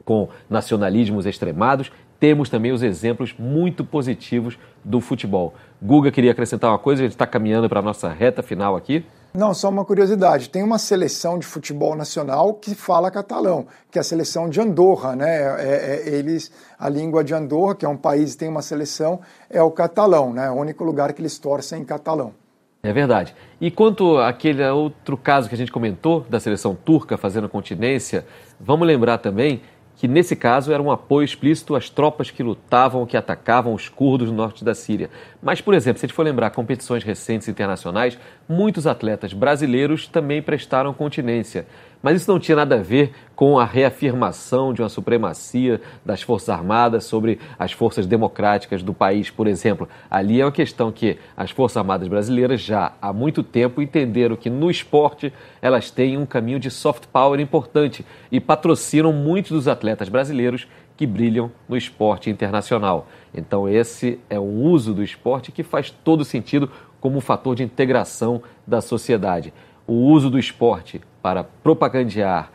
com 0.03 0.27
nacionalismos 0.49 1.25
extremados, 1.25 1.91
temos 2.19 2.49
também 2.49 2.71
os 2.71 2.83
exemplos 2.83 3.35
muito 3.37 3.83
positivos 3.85 4.57
do 4.83 4.99
futebol. 4.99 5.53
Guga 5.81 6.11
queria 6.11 6.31
acrescentar 6.31 6.71
uma 6.71 6.79
coisa, 6.79 7.01
a 7.01 7.05
gente 7.05 7.13
está 7.13 7.27
caminhando 7.27 7.69
para 7.69 7.79
a 7.79 7.83
nossa 7.83 8.09
reta 8.09 8.41
final 8.41 8.75
aqui. 8.75 9.05
Não, 9.33 9.53
só 9.53 9.69
uma 9.69 9.85
curiosidade. 9.85 10.49
Tem 10.49 10.63
uma 10.63 10.79
seleção 10.79 11.37
de 11.37 11.45
futebol 11.45 11.95
nacional 11.95 12.55
que 12.55 12.73
fala 12.73 13.11
catalão, 13.11 13.67
que 13.91 13.99
é 13.99 14.01
a 14.01 14.03
seleção 14.03 14.49
de 14.49 14.59
Andorra, 14.59 15.15
né? 15.15 15.37
É, 15.59 16.03
é, 16.07 16.09
eles, 16.15 16.51
a 16.79 16.89
língua 16.89 17.23
de 17.23 17.35
Andorra, 17.35 17.75
que 17.75 17.85
é 17.85 17.89
um 17.89 17.97
país 17.97 18.31
que 18.31 18.39
tem 18.39 18.49
uma 18.49 18.63
seleção, 18.63 19.19
é 19.49 19.61
o 19.61 19.69
catalão, 19.69 20.33
né? 20.33 20.47
É 20.47 20.49
o 20.49 20.55
único 20.55 20.83
lugar 20.83 21.13
que 21.13 21.21
eles 21.21 21.37
torcem 21.37 21.81
em 21.81 21.85
catalão. 21.85 22.33
É 22.81 22.93
verdade. 22.93 23.35
E 23.59 23.69
quanto 23.69 24.17
àquele 24.17 24.67
outro 24.69 25.17
caso 25.17 25.49
que 25.49 25.55
a 25.55 25.57
gente 25.57 25.71
comentou, 25.71 26.25
da 26.29 26.39
seleção 26.39 26.73
turca 26.73 27.17
fazendo 27.17 27.49
continência, 27.49 28.25
vamos 28.59 28.87
lembrar 28.87 29.17
também 29.17 29.61
que 29.97 30.07
nesse 30.07 30.35
caso 30.35 30.71
era 30.71 30.81
um 30.81 30.91
apoio 30.91 31.25
explícito 31.25 31.75
às 31.75 31.89
tropas 31.89 32.29
que 32.29 32.43
lutavam, 32.43 33.05
que 33.05 33.17
atacavam 33.17 33.73
os 33.73 33.89
curdos 33.89 34.29
no 34.29 34.35
norte 34.35 34.63
da 34.63 34.75
Síria. 34.75 35.09
Mas, 35.41 35.59
por 35.59 35.73
exemplo, 35.73 35.99
se 35.99 36.05
a 36.05 36.07
gente 36.07 36.15
for 36.15 36.23
lembrar 36.23 36.51
competições 36.51 37.03
recentes 37.03 37.47
internacionais, 37.47 38.17
muitos 38.47 38.85
atletas 38.85 39.33
brasileiros 39.33 40.07
também 40.07 40.39
prestaram 40.39 40.93
continência. 40.93 41.65
Mas 42.01 42.21
isso 42.21 42.31
não 42.31 42.39
tinha 42.39 42.55
nada 42.55 42.75
a 42.75 42.81
ver 42.81 43.11
com 43.35 43.59
a 43.59 43.65
reafirmação 43.65 44.73
de 44.73 44.81
uma 44.81 44.89
supremacia 44.89 45.81
das 46.05 46.21
Forças 46.21 46.49
Armadas 46.49 47.05
sobre 47.05 47.39
as 47.57 47.71
forças 47.71 48.05
democráticas 48.05 48.81
do 48.81 48.93
país, 48.93 49.29
por 49.29 49.47
exemplo. 49.47 49.87
Ali 50.09 50.41
é 50.41 50.45
uma 50.45 50.51
questão 50.51 50.91
que 50.91 51.17
as 51.35 51.51
Forças 51.51 51.77
Armadas 51.77 52.07
brasileiras 52.07 52.61
já 52.61 52.93
há 53.01 53.11
muito 53.11 53.43
tempo 53.43 53.81
entenderam 53.81 54.35
que 54.35 54.49
no 54.49 54.69
esporte 54.69 55.33
elas 55.61 55.91
têm 55.91 56.17
um 56.17 56.25
caminho 56.25 56.59
de 56.59 56.71
soft 56.71 57.05
power 57.07 57.39
importante 57.39 58.05
e 58.31 58.39
patrocinam 58.39 59.11
muitos 59.11 59.51
dos 59.51 59.67
atletas 59.67 60.09
brasileiros 60.09 60.67
que 60.95 61.05
brilham 61.05 61.51
no 61.69 61.77
esporte 61.77 62.29
internacional. 62.29 63.07
Então, 63.33 63.69
esse 63.69 64.19
é 64.29 64.39
um 64.39 64.63
uso 64.63 64.93
do 64.93 65.03
esporte 65.03 65.51
que 65.51 65.61
faz 65.61 65.91
todo 65.91 66.25
sentido 66.25 66.71
como 66.99 67.19
um 67.19 67.21
fator 67.21 67.55
de 67.55 67.63
integração 67.63 68.41
da 68.65 68.81
sociedade. 68.81 69.53
O 69.85 69.93
uso 69.93 70.29
do 70.29 70.39
esporte 70.39 70.99
para 71.27 71.43
propagandear 71.43 72.49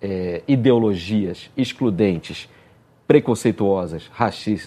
é, 0.00 0.42
ideologias 0.46 1.50
excludentes, 1.56 2.48
preconceituosas, 3.04 4.08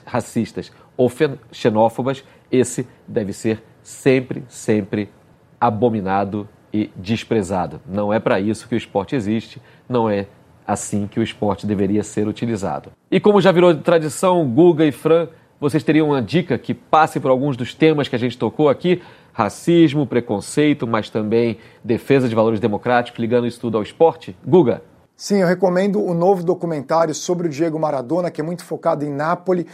racistas 0.05 0.73
ou 0.97 1.09
xenófobas, 1.53 2.21
esse 2.51 2.85
deve 3.07 3.31
ser 3.31 3.63
sempre, 3.81 4.43
sempre 4.49 5.09
abominado 5.57 6.49
e 6.73 6.91
desprezado. 6.97 7.79
Não 7.87 8.11
é 8.11 8.19
para 8.19 8.41
isso 8.41 8.67
que 8.67 8.75
o 8.75 8.77
esporte 8.77 9.15
existe, 9.15 9.61
não 9.87 10.09
é 10.09 10.27
assim 10.67 11.07
que 11.07 11.17
o 11.17 11.23
esporte 11.23 11.65
deveria 11.65 12.03
ser 12.03 12.27
utilizado. 12.27 12.91
E 13.09 13.21
como 13.21 13.39
já 13.39 13.53
virou 13.53 13.73
tradição, 13.73 14.45
Guga 14.49 14.85
e 14.85 14.91
Fran, 14.91 15.29
vocês 15.61 15.81
teriam 15.81 16.09
uma 16.09 16.21
dica 16.21 16.57
que 16.57 16.73
passe 16.73 17.21
por 17.21 17.31
alguns 17.31 17.55
dos 17.55 17.73
temas 17.73 18.09
que 18.09 18.17
a 18.17 18.19
gente 18.19 18.37
tocou 18.37 18.67
aqui? 18.67 19.01
Racismo, 19.37 20.07
preconceito, 20.07 20.87
mas 20.87 21.09
também 21.09 21.57
defesa 21.83 22.29
de 22.29 22.33
valores 22.33 22.57
democráticos, 22.57 23.19
ligando 23.19 23.45
isso 23.45 23.59
tudo 23.59 23.75
ao 23.75 23.83
esporte? 23.83 24.33
Guga? 24.47 24.81
Sim, 25.13 25.39
eu 25.39 25.47
recomendo 25.47 26.01
o 26.01 26.13
novo 26.13 26.41
documentário 26.41 27.13
sobre 27.13 27.47
o 27.47 27.49
Diego 27.49 27.77
Maradona, 27.77 28.31
que 28.31 28.39
é 28.39 28.43
muito 28.43 28.63
focado 28.63 29.03
em 29.03 29.09
Nápoles. 29.09 29.65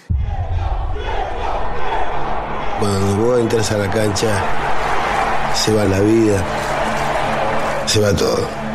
Quando 2.79 3.15
vos 3.17 3.39
entras 3.39 3.71
a 3.71 3.87
cancha, 3.87 4.27
se 5.53 5.69
va 5.69 5.83
a 5.83 5.85
vida, 5.85 6.43
se 7.87 7.99
va 7.99 8.11
todo 8.15 8.71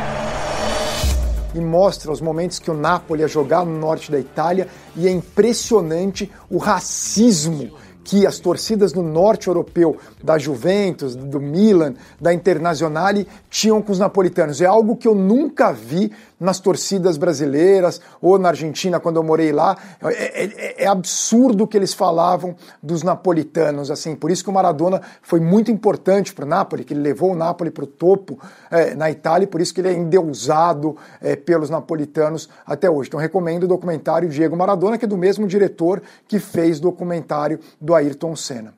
e 1.57 1.61
mostra 1.61 2.13
os 2.13 2.21
momentos 2.21 2.59
que 2.59 2.71
o 2.71 2.75
Napoli 2.75 3.23
ia 3.23 3.29
jogar 3.29 3.65
no 3.65 3.79
norte 3.79 4.11
da 4.11 4.21
Itália 4.21 4.69
e 4.95 5.09
é 5.09 5.11
impressionante 5.11 6.31
o 6.51 6.59
racismo 6.59 7.71
que 8.07 8.25
as 8.25 8.39
torcidas 8.39 8.93
do 8.93 9.03
norte 9.03 9.49
europeu, 9.49 9.97
da 10.23 10.39
Juventus, 10.39 11.17
do 11.17 11.41
Milan, 11.41 11.95
da 12.21 12.33
Internazionale, 12.33 13.27
tinham 13.51 13.83
com 13.83 13.91
os 13.91 13.99
napolitanos. 13.99 14.61
É 14.61 14.67
algo 14.67 14.97
que 14.97 15.09
eu 15.09 15.15
nunca 15.15 15.73
vi 15.73 16.13
nas 16.39 16.61
torcidas 16.61 17.17
brasileiras 17.17 18.01
ou 18.21 18.39
na 18.39 18.51
Argentina, 18.51 19.01
quando 19.01 19.17
eu 19.17 19.23
morei 19.23 19.53
lá. 19.53 19.77
É, 20.03 20.45
é, 20.45 20.85
é, 20.85 20.87
absurdo 20.87 21.65
o 21.65 21.67
que 21.67 21.77
eles 21.77 21.95
falavam 21.95 22.55
dos 22.83 23.03
napolitanos. 23.03 23.91
assim. 23.91 24.15
Por 24.15 24.31
isso 24.31 24.45
que 24.45 24.51
o 24.51 24.53
Maradona 24.53 25.01
foi 25.23 25.41
muito 25.41 25.71
importante 25.71 26.35
para 26.35 26.45
o 26.45 26.49
Napoli, 26.49 26.85
que 26.85 26.93
ele 26.93 27.01
levou 27.01 27.33
o 27.33 27.37
Napoli 27.37 27.71
para 27.71 27.85
o 27.85 27.87
topo 27.87 28.39
é, 28.71 28.95
na 28.95 29.11
Itália, 29.11 29.45
e 29.45 29.47
por 29.49 29.61
isso 29.61 29.73
que 29.73 29.81
ele 29.81 29.89
é 29.89 29.93
endeusado 29.95 30.97
é, 31.21 31.35
pelos 31.37 31.71
napolitanos 31.71 32.49
até 32.67 32.91
hoje. 32.91 33.09
Então 33.09 33.21
recomendo 33.21 33.65
o 33.65 33.69
documentário 33.69 34.29
Diego 34.29 34.57
Maradona, 34.57 34.99
que 34.99 35.05
é 35.05 35.09
do 35.09 35.17
mesmo 35.17 35.47
diretor 35.47 36.03
que 36.29 36.39
fez 36.39 36.79
o 36.79 36.83
documentário 36.83 37.59
do 37.81 37.95
Ayrton 37.95 38.37
Senna. 38.37 38.75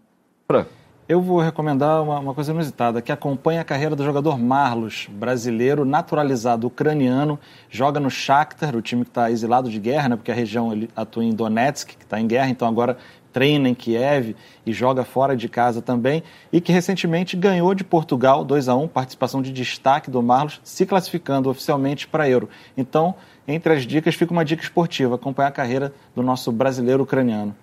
Eu 1.09 1.23
vou 1.23 1.41
recomendar 1.41 2.03
uma, 2.03 2.19
uma, 2.19 2.35
coisa 2.35 2.53
inusitada, 2.53 3.01
que 3.01 3.11
acompanha 3.11 3.63
a 3.63 3.65
carreira 3.65 3.97
do 3.97 4.05
jogador 4.05 4.39
Marlos, 4.39 5.09
brasileiro, 5.11 5.87
naturalizado 5.87 6.67
ucraniano, 6.67 7.41
joga 7.71 7.99
no 7.99 8.11
Shakhtar, 8.11 8.77
o 8.77 8.83
time 8.83 9.05
que 9.05 9.11
está 9.11 9.31
exilado 9.31 9.71
de 9.71 9.79
guerra, 9.79 10.11
né, 10.11 10.17
porque 10.17 10.31
a 10.31 10.35
região 10.35 10.71
ele 10.71 10.91
atua 10.95 11.25
em 11.25 11.33
Donetsk, 11.33 11.97
que 11.97 12.05
está 12.05 12.21
em 12.21 12.27
guerra, 12.27 12.51
então 12.51 12.69
agora 12.69 12.99
treina 13.33 13.71
em 13.71 13.75
Kiev 13.75 14.37
e 14.67 14.73
joga 14.75 15.03
fora 15.03 15.35
de 15.35 15.49
casa 15.49 15.81
também, 15.81 16.23
e 16.53 16.61
que 16.61 16.73
recentemente 16.73 17.39
ganhou 17.39 17.75
de 17.75 17.85
Portugal 17.85 18.45
2 18.45 18.69
a 18.69 18.77
1 18.77 18.89
participação 18.89 19.41
de 19.41 19.51
destaque 19.51 20.11
do 20.11 20.23
Marlos, 20.23 20.61
se 20.63 20.85
classificando 20.85 21.49
oficialmente 21.49 22.07
para 22.07 22.29
Euro. 22.29 22.51
Então, 22.77 23.15
entre 23.47 23.73
as 23.73 23.87
dicas, 23.87 24.15
fica 24.15 24.31
uma 24.31 24.45
dica 24.45 24.63
esportiva, 24.63 25.15
acompanhar 25.15 25.49
a 25.49 25.53
carreira 25.53 25.91
do 26.15 26.23
nosso 26.23 26.53
brasileiro 26.53 27.03
ucraniano. 27.03 27.57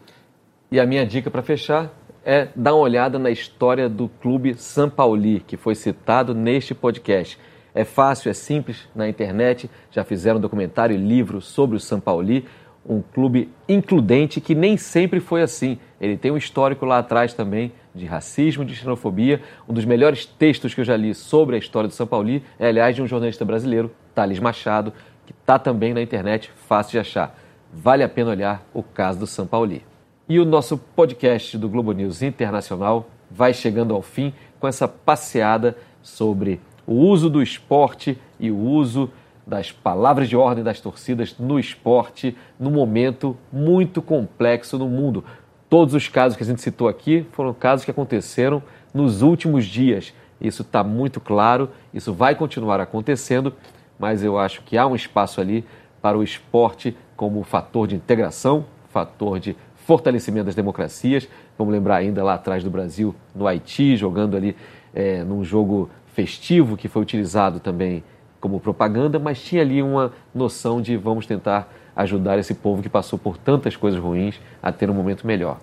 E 0.72 0.80
a 0.80 0.86
minha 0.88 1.06
dica 1.06 1.30
para 1.30 1.44
fechar 1.44 1.92
é 2.26 2.48
dar 2.56 2.74
uma 2.74 2.82
olhada 2.82 3.20
na 3.20 3.30
história 3.30 3.88
do 3.88 4.10
clube 4.10 4.56
São 4.56 4.90
Pauli, 4.90 5.42
que 5.42 5.56
foi 5.56 5.76
citado 5.76 6.34
neste 6.34 6.74
podcast. 6.74 7.38
É 7.74 7.84
fácil, 7.84 8.32
é 8.32 8.34
simples 8.34 8.88
na 8.96 9.08
internet, 9.08 9.70
já 9.92 10.04
fizeram 10.04 10.40
um 10.40 10.42
documentário 10.42 10.96
e 10.96 10.98
livro 10.98 11.40
sobre 11.40 11.78
o 11.78 11.80
São 11.80 12.00
Pauli, 12.00 12.46
um 12.84 13.02
clube 13.02 13.50
includente 13.70 14.42
que 14.42 14.56
nem 14.56 14.76
sempre 14.76 15.20
foi 15.20 15.44
assim. 15.44 15.78
Ele 16.02 16.18
tem 16.18 16.32
um 16.32 16.38
histórico 16.38 16.86
lá 16.86 16.98
atrás 16.98 17.34
também 17.34 17.72
de 17.94 18.06
racismo, 18.06 18.66
de 18.66 18.76
xenofobia. 18.76 19.42
Um 19.70 19.74
dos 19.74 19.86
melhores 19.86 20.26
textos 20.26 20.74
que 20.74 20.82
eu 20.82 20.86
já 20.86 20.98
li 20.98 21.14
sobre 21.14 21.56
a 21.56 21.60
história 21.60 21.88
do 21.88 21.94
São 21.94 22.08
Paulo 22.08 22.42
é, 22.60 22.68
aliás, 22.68 22.96
de 22.96 23.02
um 23.02 23.08
jornalista 23.08 23.46
brasileiro, 23.46 23.92
Thales 24.16 24.40
Machado, 24.40 24.92
que 25.26 25.32
está 25.32 25.60
também 25.60 25.94
na 25.94 26.02
internet, 26.02 26.52
fácil 26.68 26.94
de 26.94 27.00
achar. 27.00 27.38
Vale 27.72 28.04
a 28.04 28.10
pena 28.10 28.32
olhar 28.32 28.66
o 28.74 28.82
caso 28.82 29.20
do 29.20 29.28
São 29.28 29.46
Paulo. 29.46 29.82
E 30.28 30.40
o 30.40 30.46
nosso 30.46 30.76
podcast 30.76 31.56
do 31.56 31.70
Globo 31.70 31.92
News 31.92 32.24
Internacional 32.24 33.08
vai 33.30 33.54
chegando 33.54 33.94
ao 33.94 34.02
fim 34.02 34.34
com 34.60 34.68
essa 34.68 34.88
passeada 34.88 35.78
sobre 36.02 36.60
o 36.88 36.96
uso 36.96 37.30
do 37.30 37.44
esporte 37.44 38.20
e 38.40 38.50
o 38.50 38.58
uso 38.58 39.12
das 39.46 39.72
palavras 39.72 40.28
de 40.28 40.36
ordem 40.36 40.64
das 40.64 40.82
torcidas 40.82 41.36
no 41.38 41.60
esporte, 41.60 42.36
num 42.60 42.72
momento 42.72 43.38
muito 43.54 44.02
complexo 44.02 44.80
no 44.80 44.88
mundo. 44.88 45.24
Todos 45.70 45.94
os 45.94 46.08
casos 46.08 46.36
que 46.36 46.42
a 46.42 46.48
gente 46.48 46.60
citou 46.60 46.88
aqui 46.88 47.24
foram 47.32 47.54
casos 47.54 47.86
que 47.86 47.92
aconteceram 47.92 48.64
nos 48.92 49.22
últimos 49.22 49.64
dias. 49.64 50.12
Isso 50.42 50.64
está 50.64 50.84
muito 50.84 51.22
claro, 51.22 51.70
isso 51.94 52.12
vai 52.12 52.34
continuar 52.34 52.80
acontecendo, 52.80 53.54
mas 54.00 54.24
eu 54.24 54.40
acho 54.40 54.64
que 54.64 54.76
há 54.76 54.88
um 54.88 54.96
espaço 54.96 55.40
ali 55.40 55.64
para 56.02 56.18
o 56.18 56.24
esporte 56.24 56.98
como 57.16 57.44
fator 57.44 57.86
de 57.86 57.96
integração, 57.96 58.66
fator 58.90 59.40
de 59.40 59.56
fortalecimento 59.86 60.46
das 60.46 60.56
democracias. 60.56 61.28
Vamos 61.58 61.74
lembrar 61.74 61.98
ainda 61.98 62.24
lá 62.24 62.34
atrás 62.34 62.64
do 62.64 62.70
Brasil, 62.70 63.16
no 63.34 63.48
Haiti, 63.48 63.96
jogando 63.96 64.36
ali 64.36 64.56
é, 64.94 65.24
num 65.24 65.44
jogo 65.44 65.90
festivo 66.14 66.76
que 66.76 66.88
foi 66.88 67.02
utilizado 67.02 67.60
também 67.60 68.04
como 68.40 68.60
propaganda, 68.60 69.20
mas 69.20 69.42
tinha 69.42 69.62
ali 69.62 69.82
uma 69.82 70.12
noção 70.34 70.82
de 70.82 70.96
vamos 70.98 71.26
tentar 71.26 71.72
ajudar 71.96 72.38
esse 72.38 72.54
povo 72.54 72.82
que 72.82 72.90
passou 72.90 73.18
por 73.18 73.38
tantas 73.38 73.76
coisas 73.76 74.00
ruins 74.00 74.40
a 74.62 74.72
ter 74.72 74.90
um 74.90 74.94
momento 74.94 75.26
melhor. 75.26 75.60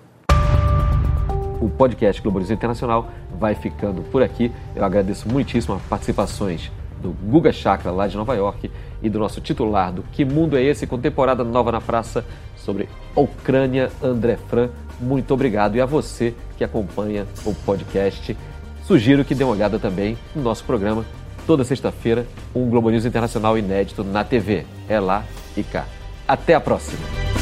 O 1.61 1.69
podcast 1.69 2.21
Globalização 2.21 2.55
Internacional 2.55 3.09
vai 3.39 3.55
ficando 3.55 4.01
por 4.03 4.21
aqui. 4.21 4.51
Eu 4.75 4.83
agradeço 4.83 5.29
muitíssimo 5.29 5.75
as 5.75 5.81
participações 5.83 6.71
do 7.01 7.11
Guga 7.11 7.51
Chakra, 7.51 7.91
lá 7.91 8.07
de 8.07 8.17
Nova 8.17 8.35
York, 8.35 8.69
e 9.01 9.09
do 9.09 9.19
nosso 9.19 9.41
titular 9.41 9.91
do 9.91 10.03
Que 10.03 10.25
Mundo 10.25 10.57
é 10.57 10.63
Esse? 10.63 10.87
com 10.87 10.97
temporada 10.97 11.43
nova 11.43 11.71
na 11.71 11.81
praça 11.81 12.25
sobre 12.55 12.87
Ucrânia, 13.15 13.91
André 14.01 14.37
Fran. 14.49 14.69
Muito 14.99 15.33
obrigado. 15.33 15.75
E 15.75 15.81
a 15.81 15.85
você 15.85 16.33
que 16.57 16.63
acompanha 16.63 17.25
o 17.45 17.53
podcast, 17.53 18.37
sugiro 18.85 19.25
que 19.25 19.35
dê 19.35 19.43
uma 19.43 19.53
olhada 19.53 19.79
também 19.79 20.17
no 20.35 20.41
nosso 20.41 20.63
programa 20.63 21.05
toda 21.45 21.63
sexta-feira, 21.63 22.25
um 22.55 22.69
Globo 22.69 22.89
News 22.89 23.05
Internacional 23.05 23.57
inédito 23.57 24.03
na 24.03 24.23
TV. 24.23 24.65
É 24.87 24.99
lá 24.99 25.23
e 25.55 25.63
cá. 25.63 25.85
Até 26.27 26.55
a 26.55 26.59
próxima! 26.61 27.32